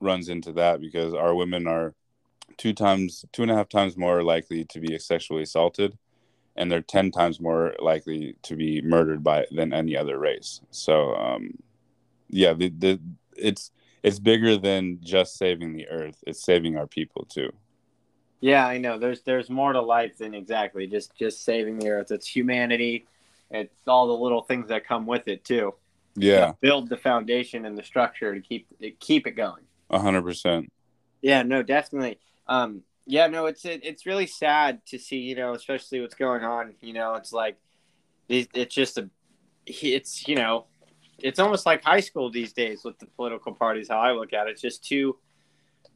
[0.00, 1.94] runs into that because our women are
[2.56, 5.96] two times, two and a half times more likely to be sexually assaulted,
[6.56, 10.60] and they're ten times more likely to be murdered by than any other race.
[10.70, 11.58] So um,
[12.28, 13.00] yeah, the, the
[13.36, 13.70] it's
[14.02, 17.52] it's bigger than just saving the earth; it's saving our people too.
[18.40, 18.98] Yeah, I know.
[18.98, 22.10] There's there's more to life than exactly just just saving the earth.
[22.10, 23.06] It's humanity.
[23.50, 25.74] It's all the little things that come with it too.
[26.16, 29.62] Yeah, Build the foundation and the structure to keep to keep it going.
[29.90, 30.72] a hundred percent.
[31.22, 32.18] Yeah, no, definitely.
[32.46, 36.44] Um, yeah, no, it's it, it's really sad to see, you know, especially what's going
[36.44, 36.74] on.
[36.80, 37.56] You know, it's like
[38.28, 39.10] it, it's just a,
[39.66, 40.66] it's you know,
[41.18, 43.88] it's almost like high school these days with the political parties.
[43.88, 45.16] How I look at it, it's just two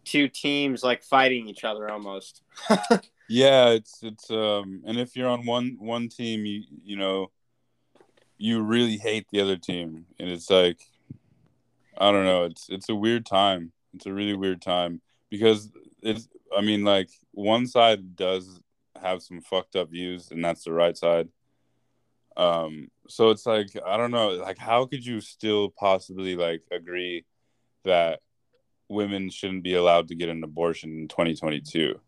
[0.04, 2.42] two teams like fighting each other almost.
[3.26, 7.30] Yeah, it's it's um and if you're on one one team you you know
[8.36, 10.78] you really hate the other team and it's like
[11.96, 13.72] I don't know, it's it's a weird time.
[13.94, 15.00] It's a really weird time
[15.30, 15.70] because
[16.02, 18.60] it's I mean like one side does
[19.00, 21.28] have some fucked up views and that's the right side.
[22.36, 27.24] Um so it's like I don't know, like how could you still possibly like agree
[27.84, 28.20] that
[28.88, 32.00] women shouldn't be allowed to get an abortion in 2022?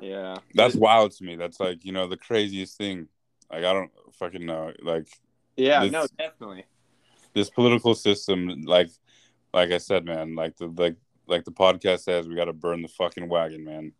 [0.00, 1.36] Yeah, That's wild to me.
[1.36, 3.08] That's like, you know, the craziest thing.
[3.50, 4.72] Like I don't fucking know.
[4.82, 5.08] Like
[5.56, 6.64] yeah, This- no, definitely.
[7.32, 8.90] this political system, like
[9.54, 10.96] like I said, man, like the like
[11.26, 13.92] like the podcast says, we gotta burn the fucking wagon, man.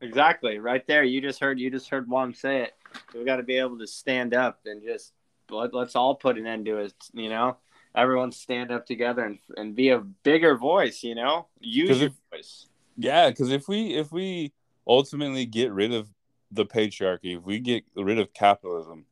[0.00, 1.02] Exactly, right there.
[1.02, 2.74] You just heard you just heard Juan say it.
[3.14, 5.12] We got to be able to stand up and just
[5.50, 6.94] let, let's all put an end to it.
[7.12, 7.56] You know,
[7.96, 11.02] everyone stand up together and and be a bigger voice.
[11.02, 12.66] You know, use 'Cause your if- voice.
[12.96, 14.52] Yeah, because if we if we
[14.86, 16.08] ultimately get rid of
[16.50, 19.04] the patriarchy, if we get rid of capitalism,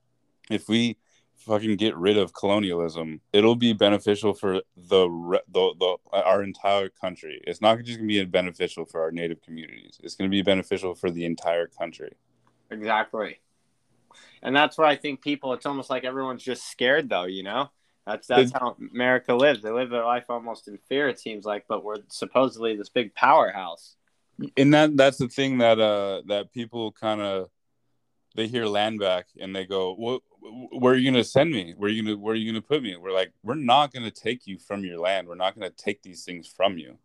[0.50, 0.96] if we
[1.36, 6.88] fucking get rid of colonialism, it'll be beneficial for the re- the, the our entire
[6.88, 7.40] country.
[7.46, 9.98] It's not just gonna be beneficial for our native communities.
[10.02, 12.12] It's gonna be beneficial for the entire country.
[12.70, 13.38] Exactly.
[14.42, 15.52] And that's where I think people.
[15.52, 17.24] It's almost like everyone's just scared, though.
[17.24, 17.70] You know,
[18.06, 19.62] that's that's It's- how America lives.
[19.62, 21.08] They live their life almost in fear.
[21.08, 23.96] It seems like, but we're supposedly this big powerhouse.
[24.56, 27.48] and that that's the thing that uh that people kind of
[28.34, 30.20] they hear land back and they go what
[30.72, 31.74] where are you gonna send me?
[31.76, 32.96] Where are you gonna where are you gonna put me?
[32.96, 35.28] We're like we're not gonna take you from your land.
[35.28, 36.98] We're not gonna take these things from you.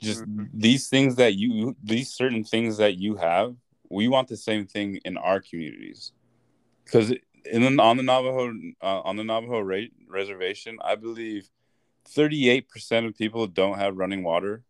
[0.00, 0.50] Just Mhm.
[0.54, 3.56] these things that you these certain things that you have
[3.90, 6.12] we want the same thing in our communities.
[6.84, 7.12] Because
[7.44, 11.48] in the, on the navajo uh, on the navajo rate reservation i believe
[12.08, 14.62] 38% of people don't have running water.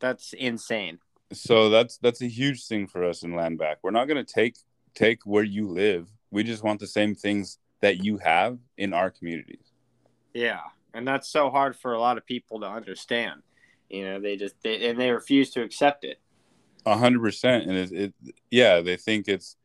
[0.00, 0.98] That's insane.
[1.32, 3.78] so that's that's a huge thing for us in land back.
[3.82, 4.56] We're not going to take
[4.94, 9.10] take where you live we just want the same things that you have in our
[9.10, 9.72] communities
[10.34, 10.60] Yeah,
[10.94, 13.42] and that's so hard for a lot of people to understand.
[13.88, 16.20] You know, they just they, and they refuse to accept it.
[16.86, 18.14] A hundred percent and it, it
[18.50, 19.56] yeah they think it's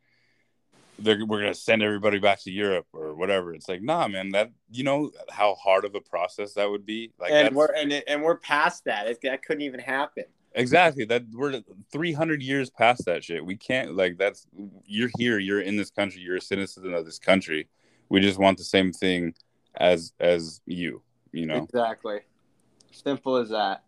[0.98, 4.30] they're, we're going to send everybody back to europe or whatever it's like nah man
[4.30, 7.92] that you know how hard of a process that would be like and we're and,
[7.92, 9.06] it, and we're past that.
[9.06, 10.24] It, that couldn't even happen.
[10.54, 11.60] Exactly that we're
[11.92, 14.46] 300 years past that shit we can't like that's
[14.84, 17.68] you're here you're in this country you're a citizen of this country
[18.08, 19.34] we just want the same thing
[19.76, 21.02] as as you
[21.32, 22.20] you know Exactly.
[22.92, 23.82] Simple as that.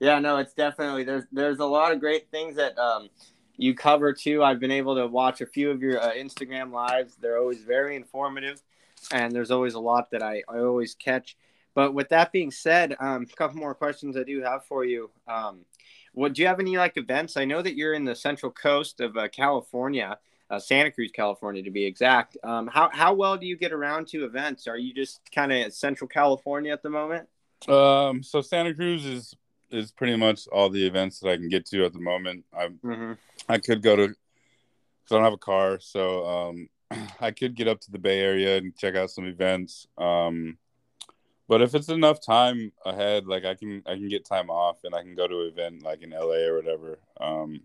[0.00, 3.08] Yeah, no, it's definitely there's there's a lot of great things that um
[3.56, 4.42] you cover too.
[4.42, 7.16] I've been able to watch a few of your uh, Instagram lives.
[7.20, 8.62] They're always very informative,
[9.12, 11.36] and there's always a lot that I, I always catch.
[11.74, 15.10] But with that being said, um, a couple more questions I do have for you.
[15.28, 15.60] Um,
[16.12, 17.36] what do you have any like events?
[17.36, 20.18] I know that you're in the Central Coast of uh, California,
[20.50, 22.36] uh, Santa Cruz, California, to be exact.
[22.42, 24.66] Um, how how well do you get around to events?
[24.66, 27.28] Are you just kind of Central California at the moment?
[27.68, 29.36] Um, so Santa Cruz is
[29.70, 32.44] is pretty much all the events that I can get to at the moment.
[32.52, 33.12] I Mm-hmm.
[33.48, 34.18] I could go to because
[35.10, 36.68] I don't have a car, so um,
[37.20, 39.86] I could get up to the Bay Area and check out some events.
[39.98, 40.58] Um,
[41.50, 44.94] but if it's enough time ahead, like I can I can get time off and
[44.94, 47.00] I can go to an event like in LA or whatever.
[47.20, 47.62] Um,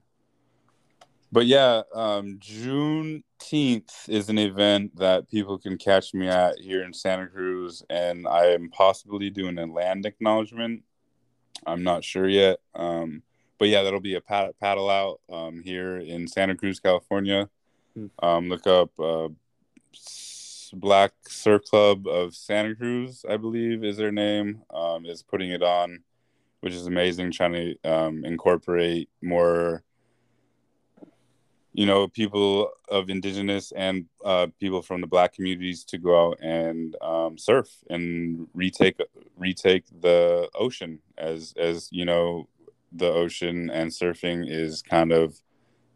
[1.31, 6.93] but yeah, um, Juneteenth is an event that people can catch me at here in
[6.93, 10.81] Santa Cruz, and I am possibly doing a land acknowledgement.
[11.67, 12.61] I'm not sure yet.
[12.73, 13.21] Um,
[13.59, 17.49] but yeah, that'll be a pad- paddle out um, here in Santa Cruz, California.
[17.93, 18.07] Hmm.
[18.17, 19.29] Um, look up uh,
[20.79, 24.61] Black Surf Club of Santa Cruz, I believe is their name.
[24.73, 26.03] Um, is putting it on.
[26.61, 27.31] which is amazing.
[27.31, 29.83] Trying to um, incorporate more,
[31.73, 36.39] you know, people of indigenous and uh, people from the Black communities to go out
[36.41, 38.99] and um, surf and retake
[39.37, 42.47] retake the ocean as as you know
[42.91, 45.39] the ocean and surfing is kind of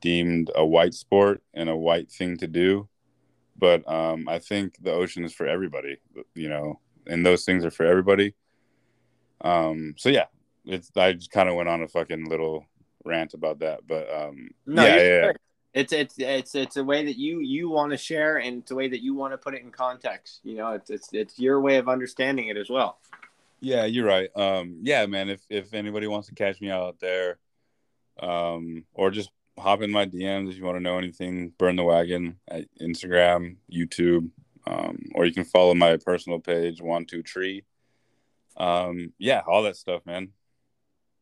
[0.02, 2.88] deemed a white sport and a white thing to do
[3.60, 5.98] but um, i think the ocean is for everybody
[6.36, 8.34] you know and those things are for everybody
[9.42, 10.26] um, so yeah
[10.66, 12.66] it's i just kind of went on a fucking little
[13.06, 15.32] rant about that but um, no, yeah, yeah.
[15.74, 18.76] it's it's it's it's a way that you you want to share and it's a
[18.76, 21.62] way that you want to put it in context you know it's it's it's your
[21.62, 22.98] way of understanding it as well
[23.62, 24.30] yeah, you're right.
[24.36, 25.30] Um, yeah, man.
[25.30, 27.40] If if anybody wants to catch me out there,
[28.20, 31.84] um, or just hop in my DMs if you want to know anything, burn the
[31.84, 34.30] wagon at Instagram, YouTube,
[34.68, 37.64] um, or you can follow my personal page, one two tree.
[38.58, 40.30] Um, yeah, all that stuff, man.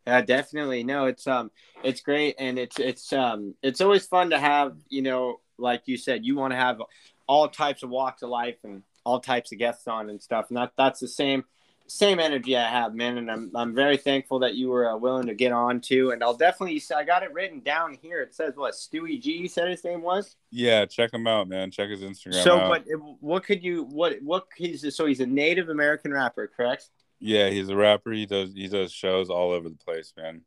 [0.05, 0.83] Yeah, definitely.
[0.83, 1.51] No, it's um,
[1.83, 4.77] it's great, and it's it's um, it's always fun to have.
[4.89, 6.81] You know, like you said, you want to have
[7.27, 10.57] all types of walks of life and all types of guests on and stuff, and
[10.57, 11.43] that that's the same
[11.87, 15.27] same energy I have, man, and I'm I'm very thankful that you were uh, willing
[15.27, 16.11] to get on to.
[16.11, 18.21] And I'll definitely I got it written down here.
[18.21, 20.35] It says what Stewie G you said his name was.
[20.51, 21.71] Yeah, check him out, man.
[21.71, 22.43] Check his Instagram.
[22.43, 22.69] So out.
[22.69, 22.85] what
[23.21, 26.89] what could you what what he's so he's a Native American rapper, correct?
[27.19, 28.11] Yeah, he's a rapper.
[28.11, 30.41] He does he does shows all over the place, man.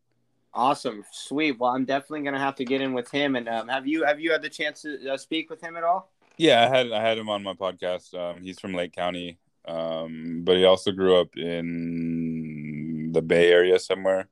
[0.52, 1.58] Awesome, sweet.
[1.58, 3.36] Well, I'm definitely gonna have to get in with him.
[3.36, 5.84] And um, have you have you had the chance to uh, speak with him at
[5.84, 6.12] all?
[6.36, 8.14] Yeah, I had I had him on my podcast.
[8.14, 9.38] Um, he's from Lake County,
[9.70, 14.28] um, but he also grew up in the Bay Area somewhere.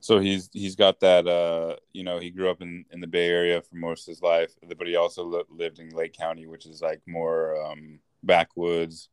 [0.00, 3.28] So he's he's got that uh, you know he grew up in, in the Bay
[3.28, 6.66] Area for most of his life, but he also li- lived in Lake County, which
[6.66, 9.08] is like more um, backwoods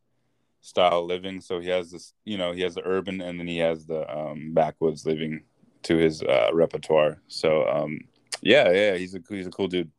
[0.60, 1.40] style living.
[1.40, 4.08] So he has this you know he has the urban and then he has the
[4.14, 5.42] um, backwoods living
[5.82, 7.20] to his uh, repertoire.
[7.28, 7.98] So um,
[8.40, 9.90] yeah, yeah, he's a he's a cool dude.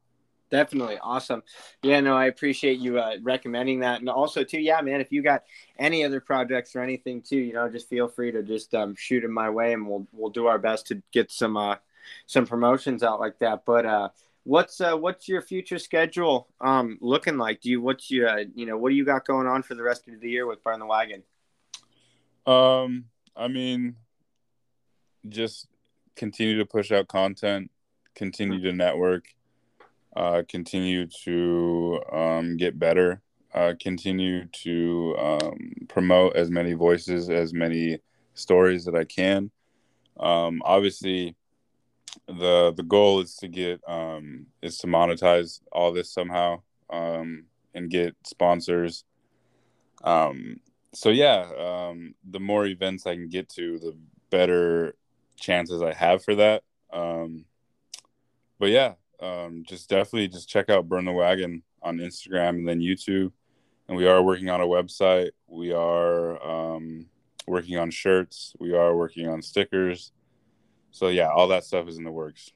[0.51, 1.41] Definitely awesome.
[1.81, 5.23] Yeah, no, I appreciate you uh, recommending that, and also too, yeah, man, if you
[5.23, 5.43] got
[5.79, 9.21] any other projects or anything too, you know, just feel free to just um, shoot
[9.21, 11.77] them my way, and we'll we'll do our best to get some uh,
[12.27, 13.63] some promotions out like that.
[13.65, 14.09] But uh,
[14.43, 17.61] what's uh, what's your future schedule um, looking like?
[17.61, 19.83] Do you what's your uh, you know what do you got going on for the
[19.83, 21.23] rest of the year with Burn the Wagon?
[22.45, 23.95] Um, I mean,
[25.27, 25.67] just
[26.15, 27.71] continue to push out content,
[28.13, 29.25] continue to network
[30.16, 33.22] uh, continue to um, get better,
[33.53, 37.99] uh, continue to um, promote as many voices, as many
[38.34, 39.51] stories that I can.
[40.18, 41.36] Um, obviously,
[42.28, 47.89] the the goal is to get um, is to monetize all this somehow um, and
[47.89, 49.03] get sponsors.
[50.03, 50.61] Um,
[50.93, 51.93] so yeah,
[52.30, 53.97] the more events I can get to, the
[54.30, 54.95] better
[55.38, 56.63] chances I have for that.
[58.57, 62.80] But yeah, um, just definitely just check out Burn the Wagon on Instagram and then
[62.80, 63.32] YouTube.
[63.88, 65.32] And we are working on a website.
[65.47, 67.07] We are um,
[67.47, 68.55] working on shirts.
[68.59, 70.11] We are working on stickers.
[70.91, 72.51] So yeah, all that stuff is in the works.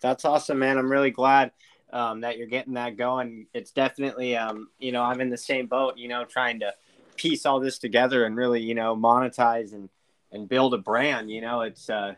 [0.00, 0.78] That's awesome, man.
[0.78, 1.52] I'm really glad
[1.92, 3.46] um, that you're getting that going.
[3.52, 5.98] It's definitely, um, you know, I'm in the same boat.
[5.98, 6.74] You know, trying to
[7.16, 9.88] piece all this together and really, you know, monetize and
[10.32, 11.30] and build a brand.
[11.30, 12.14] You know, it's uh,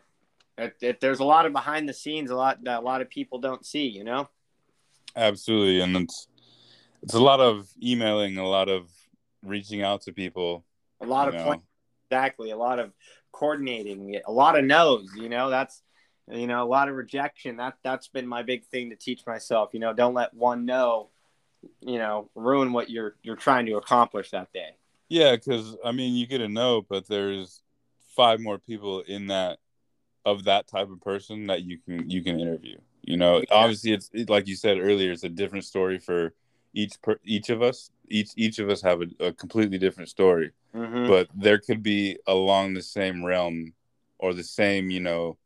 [0.59, 3.11] it, it, there's a lot of behind the scenes, a lot that a lot of
[3.11, 3.87] people don't see.
[3.87, 4.29] You know.
[5.17, 6.29] Absolutely, and it's
[7.03, 8.89] it's a lot of emailing, a lot of
[9.43, 10.65] reaching out to people,
[11.01, 11.63] a lot of point,
[12.11, 12.93] exactly, a lot of
[13.33, 15.11] coordinating, a lot of no's.
[15.17, 15.83] You know, that's
[16.31, 17.57] you know a lot of rejection.
[17.57, 19.71] That that's been my big thing to teach myself.
[19.73, 21.09] You know, don't let one no,
[21.81, 24.77] you know, ruin what you're you're trying to accomplish that day.
[25.09, 27.63] Yeah, because I mean, you get a no, but there's
[28.17, 29.59] five more people in that
[30.25, 32.79] of that type of person that you can you can interview.
[33.03, 33.45] You know, yeah.
[33.51, 36.35] obviously it's it, like you said earlier, it's a different story for
[36.73, 37.91] each per, each of us.
[38.09, 41.09] Each each of us have a, a completely different story, mm-hmm.
[41.09, 43.73] but there could be along the same realm
[44.19, 45.37] or the same, you know,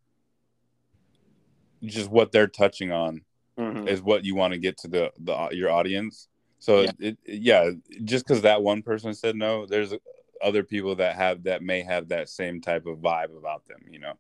[1.83, 3.23] just what they're touching on
[3.59, 3.89] mm-hmm.
[3.89, 6.29] is what you want to get to the the your audience.
[6.59, 7.71] So yeah, it, it, yeah
[8.05, 9.95] just because that one person said no, there's
[10.43, 13.81] other people that have that may have that same type of vibe about them.
[13.89, 14.15] You know.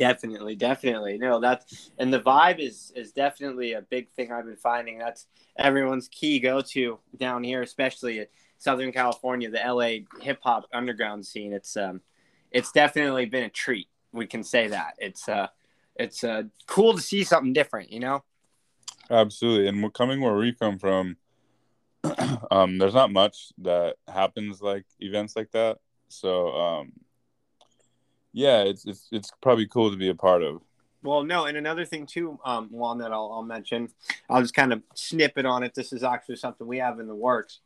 [0.00, 1.18] Definitely, definitely.
[1.18, 4.96] No, that's and the vibe is is definitely a big thing I've been finding.
[4.96, 5.26] That's
[5.58, 8.26] everyone's key go to down here, especially
[8.56, 11.52] Southern California, the LA hip hop underground scene.
[11.52, 12.00] It's um,
[12.50, 13.88] it's definitely been a treat.
[14.10, 14.94] We can say that.
[14.96, 15.48] It's uh,
[15.96, 17.92] it's uh, cool to see something different.
[17.92, 18.24] You know.
[19.10, 21.18] Absolutely, and we're coming where we come from.
[22.50, 25.76] um, there's not much that happens like events like that.
[26.08, 26.92] So um,
[28.32, 30.60] yeah, it's it's it's probably cool to be a part of.
[31.02, 33.88] Well, no, and another thing too, um, one that I'll, I'll mention,
[34.28, 35.74] I'll just kind of snip it on it.
[35.74, 37.60] This is actually something we have in the works.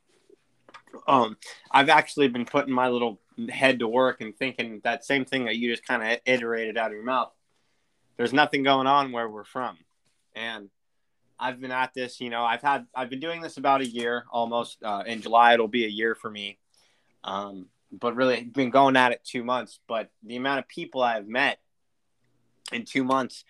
[1.08, 1.36] Um,
[1.68, 5.56] I've actually been putting my little head to work and thinking that same thing that
[5.56, 7.32] you just kind of iterated out of your mouth.
[8.16, 9.78] There's nothing going on where we're from,
[10.36, 10.70] and
[11.38, 12.20] I've been at this.
[12.20, 14.80] You know, I've had I've been doing this about a year almost.
[14.82, 16.58] Uh, in July, it'll be a year for me.
[17.24, 17.66] Um,
[18.01, 19.80] but really, been going at it two months.
[19.86, 21.59] But the amount of people I've met
[22.72, 23.45] in two months,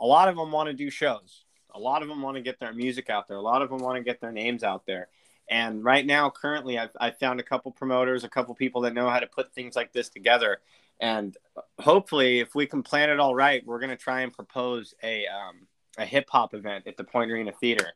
[0.00, 1.44] a lot of them want to do shows.
[1.74, 3.36] A lot of them want to get their music out there.
[3.36, 5.08] A lot of them want to get their names out there.
[5.48, 9.08] And right now, currently, I've, I've found a couple promoters, a couple people that know
[9.08, 10.58] how to put things like this together.
[11.00, 11.36] And
[11.78, 15.26] hopefully, if we can plan it all right, we're going to try and propose a,
[15.26, 15.66] um,
[15.98, 17.92] a hip hop event at the Point Arena Theater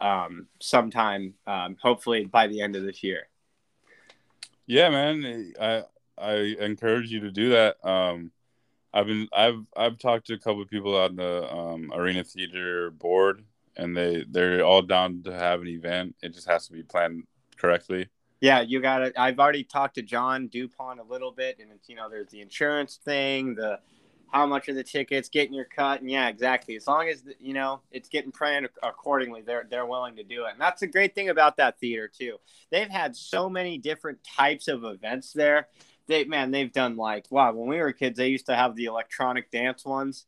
[0.00, 3.28] um, sometime, um, hopefully by the end of this year.
[4.68, 5.82] Yeah, man, I
[6.18, 7.82] I encourage you to do that.
[7.82, 8.30] Um,
[8.92, 12.90] I've been I've I've talked to a couple of people on the um, arena theater
[12.90, 13.44] board,
[13.76, 16.16] and they they're all down to have an event.
[16.22, 17.24] It just has to be planned
[17.56, 18.08] correctly.
[18.42, 19.14] Yeah, you got it.
[19.16, 23.00] I've already talked to John Dupont a little bit, and you know there's the insurance
[23.02, 23.80] thing, the
[24.30, 26.76] how much of the tickets, getting your cut, and yeah, exactly.
[26.76, 30.52] As long as you know it's getting planned accordingly, they're they're willing to do it,
[30.52, 32.36] and that's the great thing about that theater too.
[32.70, 35.68] They've had so many different types of events there
[36.08, 37.52] they man, they've done like wow.
[37.52, 40.24] When we were kids, they used to have the electronic dance ones.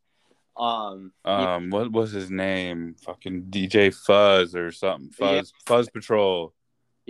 [0.57, 2.94] Um, um, what was his name?
[3.03, 5.11] Fucking DJ Fuzz or something.
[5.11, 5.62] Fuzz yeah.
[5.66, 6.53] Fuzz Patrol.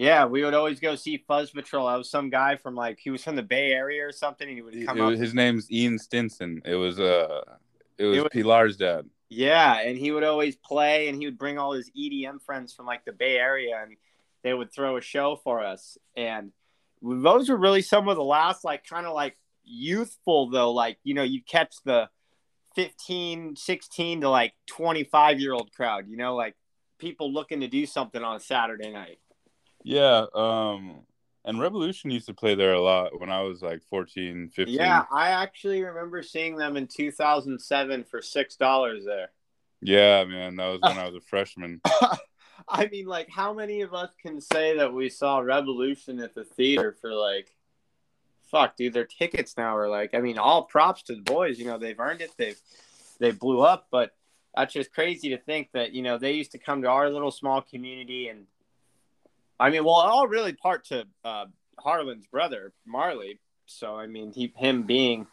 [0.01, 1.87] Yeah, we would always go see Fuzz Patrol.
[1.87, 4.49] I was some guy from like he was from the Bay Area or something.
[4.49, 5.13] he would come up.
[5.13, 6.63] His name's Ian Stinson.
[6.65, 7.43] It was uh,
[7.99, 9.05] it was, it was Pilar's dad.
[9.29, 12.87] Yeah, and he would always play, and he would bring all his EDM friends from
[12.87, 13.99] like the Bay Area, and
[14.43, 15.99] they would throw a show for us.
[16.17, 16.53] And
[17.03, 21.13] those were really some of the last like kind of like youthful though like you
[21.13, 22.09] know you'd catch the
[22.75, 26.57] 15 16 to like 25 year old crowd you know like
[26.99, 29.19] people looking to do something on a saturday night
[29.85, 31.01] yeah um
[31.45, 35.05] and Rebelution used to play there a lot when i was like 14 15 yeah
[35.11, 39.31] i actually remember seeing them in 2007 for six dollars there
[39.81, 41.81] yeah man that was when i was a freshman
[42.69, 46.45] I mean, like, how many of us can say that we saw Rebelution at the
[46.45, 47.53] theater for like,
[48.51, 51.59] fuck, dude, their tickets now are like, I mean, all props to the boys.
[51.59, 52.31] You know, they've earned it.
[52.37, 52.59] They've
[53.19, 54.13] they blew up, but
[54.55, 57.31] that's just crazy to think that you know they used to come to our little
[57.31, 58.47] small community and.
[59.61, 61.47] I mean, well, all really part to uh,
[61.79, 63.39] Harlan's brother Marley.
[63.67, 65.27] So I mean, he him being,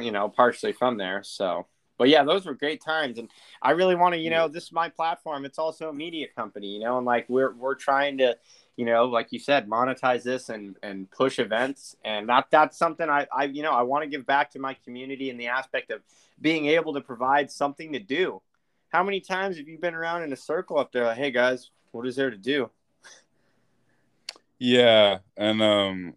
[0.00, 1.22] you know, partially from there.
[1.24, 1.66] So
[1.96, 3.30] but yeah, those were great times, and
[3.62, 5.44] I really want to, you know, this is my platform.
[5.44, 8.36] It's also a media company, you know, and like we're we're trying to,
[8.76, 13.08] you know, like you said, monetize this and and push events, and that that's something
[13.08, 15.90] I I you know I want to give back to my community in the aspect
[15.92, 16.02] of
[16.40, 18.42] being able to provide something to do.
[18.88, 21.04] How many times have you been around in a circle up there?
[21.04, 22.70] Like, hey guys, what is there to do?
[24.58, 26.14] Yeah, and um,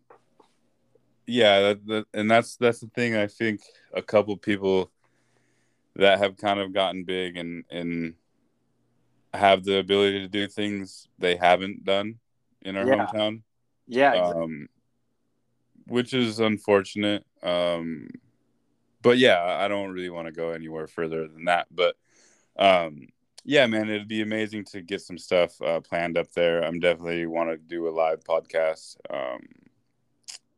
[1.26, 3.16] yeah, that, that, and that's that's the thing.
[3.16, 3.62] I think
[3.94, 4.92] a couple people
[5.96, 8.14] that have kind of gotten big and and
[9.34, 12.20] have the ability to do things they haven't done
[12.62, 13.06] in our yeah.
[13.06, 13.42] hometown.
[13.88, 14.14] Yeah.
[14.14, 14.44] Exactly.
[14.44, 14.70] Um,
[15.88, 17.26] which is unfortunate.
[17.42, 18.10] Um,
[19.02, 21.68] but yeah, I don't really want to go anywhere further than that.
[21.72, 21.96] But
[22.58, 23.08] um,
[23.48, 26.62] yeah, man, it'd be amazing to get some stuff uh, planned up there.
[26.62, 29.48] I'm definitely want to do a live podcast um,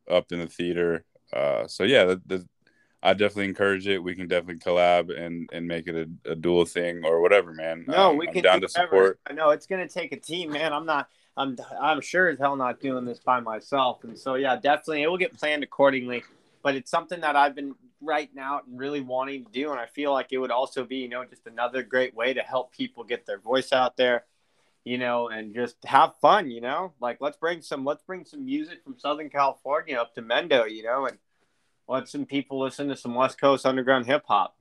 [0.10, 1.06] up in the theater.
[1.32, 2.48] Uh, so yeah, the, the,
[3.04, 4.00] I definitely encourage it.
[4.00, 7.86] We can definitely collab and and make it a, a dual thing or whatever, man.
[7.88, 8.88] No, um, we can down to whatever.
[8.88, 9.20] support.
[9.30, 10.74] I know it's gonna take a team, man.
[10.74, 11.10] I'm not.
[11.38, 14.04] I'm I'm sure as hell not doing this by myself.
[14.04, 16.24] And so yeah, definitely it will get planned accordingly.
[16.64, 19.86] But it's something that I've been writing out and really wanting to do, and I
[19.86, 23.04] feel like it would also be, you know, just another great way to help people
[23.04, 24.26] get their voice out there,
[24.84, 26.94] you know, and just have fun, you know.
[27.00, 30.84] Like let's bring some let's bring some music from Southern California up to Mendo, you
[30.84, 31.18] know, and
[31.88, 34.56] let some people listen to some West Coast underground hip hop.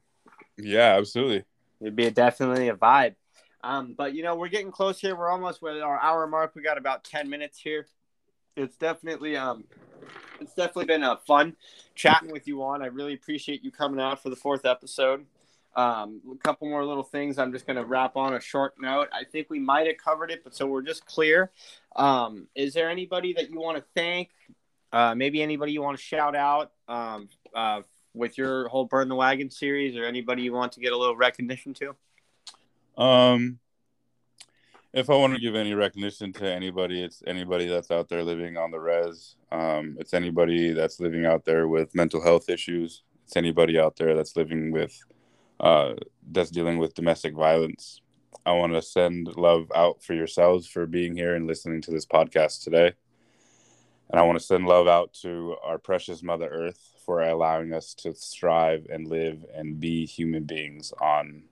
[0.56, 1.44] Yeah, absolutely.
[1.80, 3.14] It'd be a, definitely a vibe.
[3.62, 5.16] Um, but you know, we're getting close here.
[5.16, 6.54] We're almost with our hour mark.
[6.54, 7.86] We got about ten minutes here.
[8.56, 9.64] It's definitely um,
[10.40, 11.56] it's definitely been a fun
[11.94, 12.82] chatting with you on.
[12.82, 15.26] I really appreciate you coming out for the fourth episode.
[15.76, 17.38] Um, a couple more little things.
[17.38, 19.08] I'm just going to wrap on a short note.
[19.12, 21.50] I think we might have covered it, but so we're just clear.
[21.94, 24.30] Um, is there anybody that you want to thank?
[24.92, 27.82] Uh, maybe anybody you want to shout out um, uh,
[28.14, 31.16] with your whole Burn the Wagon series, or anybody you want to get a little
[31.16, 31.94] recognition to?
[33.00, 33.58] Um,
[34.92, 38.56] if I want to give any recognition to anybody, it's anybody that's out there living
[38.56, 39.36] on the res.
[39.52, 43.02] Um, it's anybody that's living out there with mental health issues.
[43.24, 44.98] It's anybody out there that's living with,
[45.60, 45.94] uh,
[46.30, 48.00] that's dealing with domestic violence.
[48.46, 52.06] I want to send love out for yourselves for being here and listening to this
[52.06, 52.94] podcast today.
[54.10, 57.92] And I want to send love out to our precious Mother Earth for allowing us
[57.94, 61.42] to strive and live and be human beings on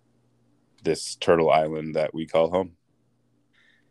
[0.82, 2.72] this turtle island that we call home.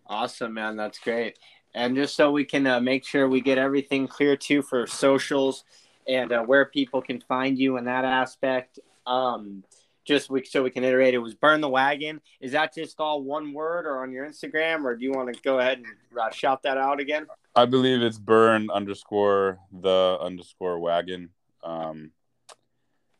[0.07, 0.75] Awesome, man.
[0.75, 1.39] That's great.
[1.73, 5.65] And just so we can uh, make sure we get everything clear too for socials
[6.07, 8.79] and uh, where people can find you in that aspect.
[9.05, 9.63] Um,
[10.05, 12.21] just we, so we can iterate, it was burn the wagon.
[12.39, 15.41] Is that just all one word or on your Instagram, or do you want to
[15.41, 15.87] go ahead and
[16.19, 17.25] uh, shout that out again?
[17.55, 21.29] I believe it's burn underscore the underscore wagon.
[21.63, 22.11] Um,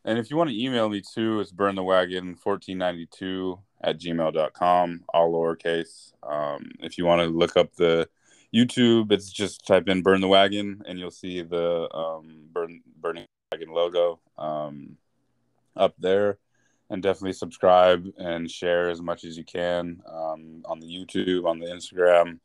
[0.06, 5.04] and if you want to email me too, it's burn the wagon 1492 at gmail.com,
[5.14, 6.14] all lowercase.
[6.24, 8.08] Um, if you want to look up the
[8.54, 13.26] YouTube, it's just type in burn the wagon and you'll see the um, burn burning
[13.52, 14.98] wagon logo um,
[15.76, 16.38] up there.
[16.92, 21.58] And definitely subscribe and share as much as you can um, on the YouTube, on
[21.58, 22.40] the Instagram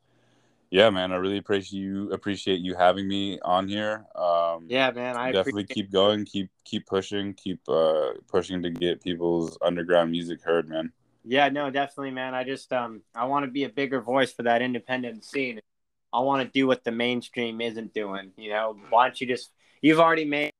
[0.71, 4.05] yeah, man, I really appreciate you appreciate you having me on here.
[4.15, 9.03] Um, yeah, man, I definitely keep going, keep keep pushing, keep uh, pushing to get
[9.03, 10.93] people's underground music heard, man.
[11.25, 12.33] Yeah, no, definitely, man.
[12.33, 15.59] I just um I want to be a bigger voice for that independent scene.
[16.13, 18.31] I want to do what the mainstream isn't doing.
[18.37, 19.51] You know, why don't you just
[19.81, 20.51] you've already made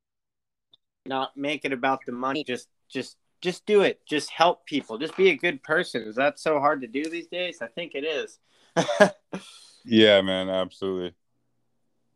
[1.05, 2.43] not make it about the money.
[2.43, 4.01] Just just just do it.
[4.05, 4.97] Just help people.
[4.97, 6.03] Just be a good person.
[6.03, 7.62] Is that so hard to do these days?
[7.62, 8.39] I think it is.
[9.84, 11.14] Yeah, man, absolutely.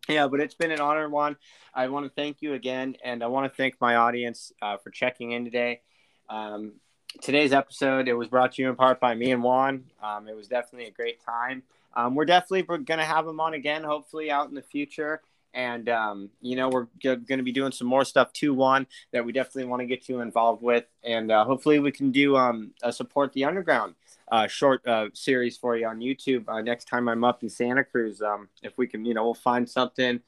[0.07, 1.35] Yeah, but it's been an honor, Juan.
[1.73, 4.91] I want to thank you again, and I want to thank my audience uh, for
[4.91, 5.81] checking in today.
[6.29, 6.73] Um,
[7.21, 9.85] today's episode it was brought to you in part by me and Juan.
[10.01, 11.63] Um, it was definitely a great time.
[11.95, 15.21] Um, we're definitely going to have him on again, hopefully out in the future.
[15.53, 18.87] And um, you know we're g- going to be doing some more stuff too, Juan,
[19.13, 22.35] that we definitely want to get you involved with, and uh, hopefully we can do
[22.35, 23.95] um, support the underground
[24.31, 27.83] uh, short uh, series for you on YouTube uh, next time I'm up in Santa
[27.83, 28.21] Cruz.
[28.21, 30.19] Um, if we can, you know, we'll find something,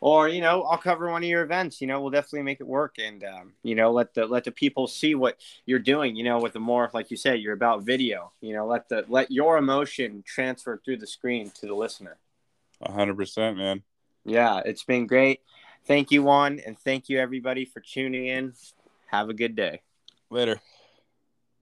[0.00, 1.80] or you know, I'll cover one of your events.
[1.80, 4.50] You know, we'll definitely make it work, and um, you know, let the let the
[4.52, 6.16] people see what you're doing.
[6.16, 8.32] You know, with the more, like you said, you're about video.
[8.40, 12.16] You know, let the let your emotion transfer through the screen to the listener.
[12.80, 13.82] A hundred percent, man.
[14.24, 15.40] Yeah, it's been great.
[15.86, 18.52] Thank you, Juan, and thank you everybody for tuning in.
[19.06, 19.80] Have a good day.
[20.30, 20.60] Later.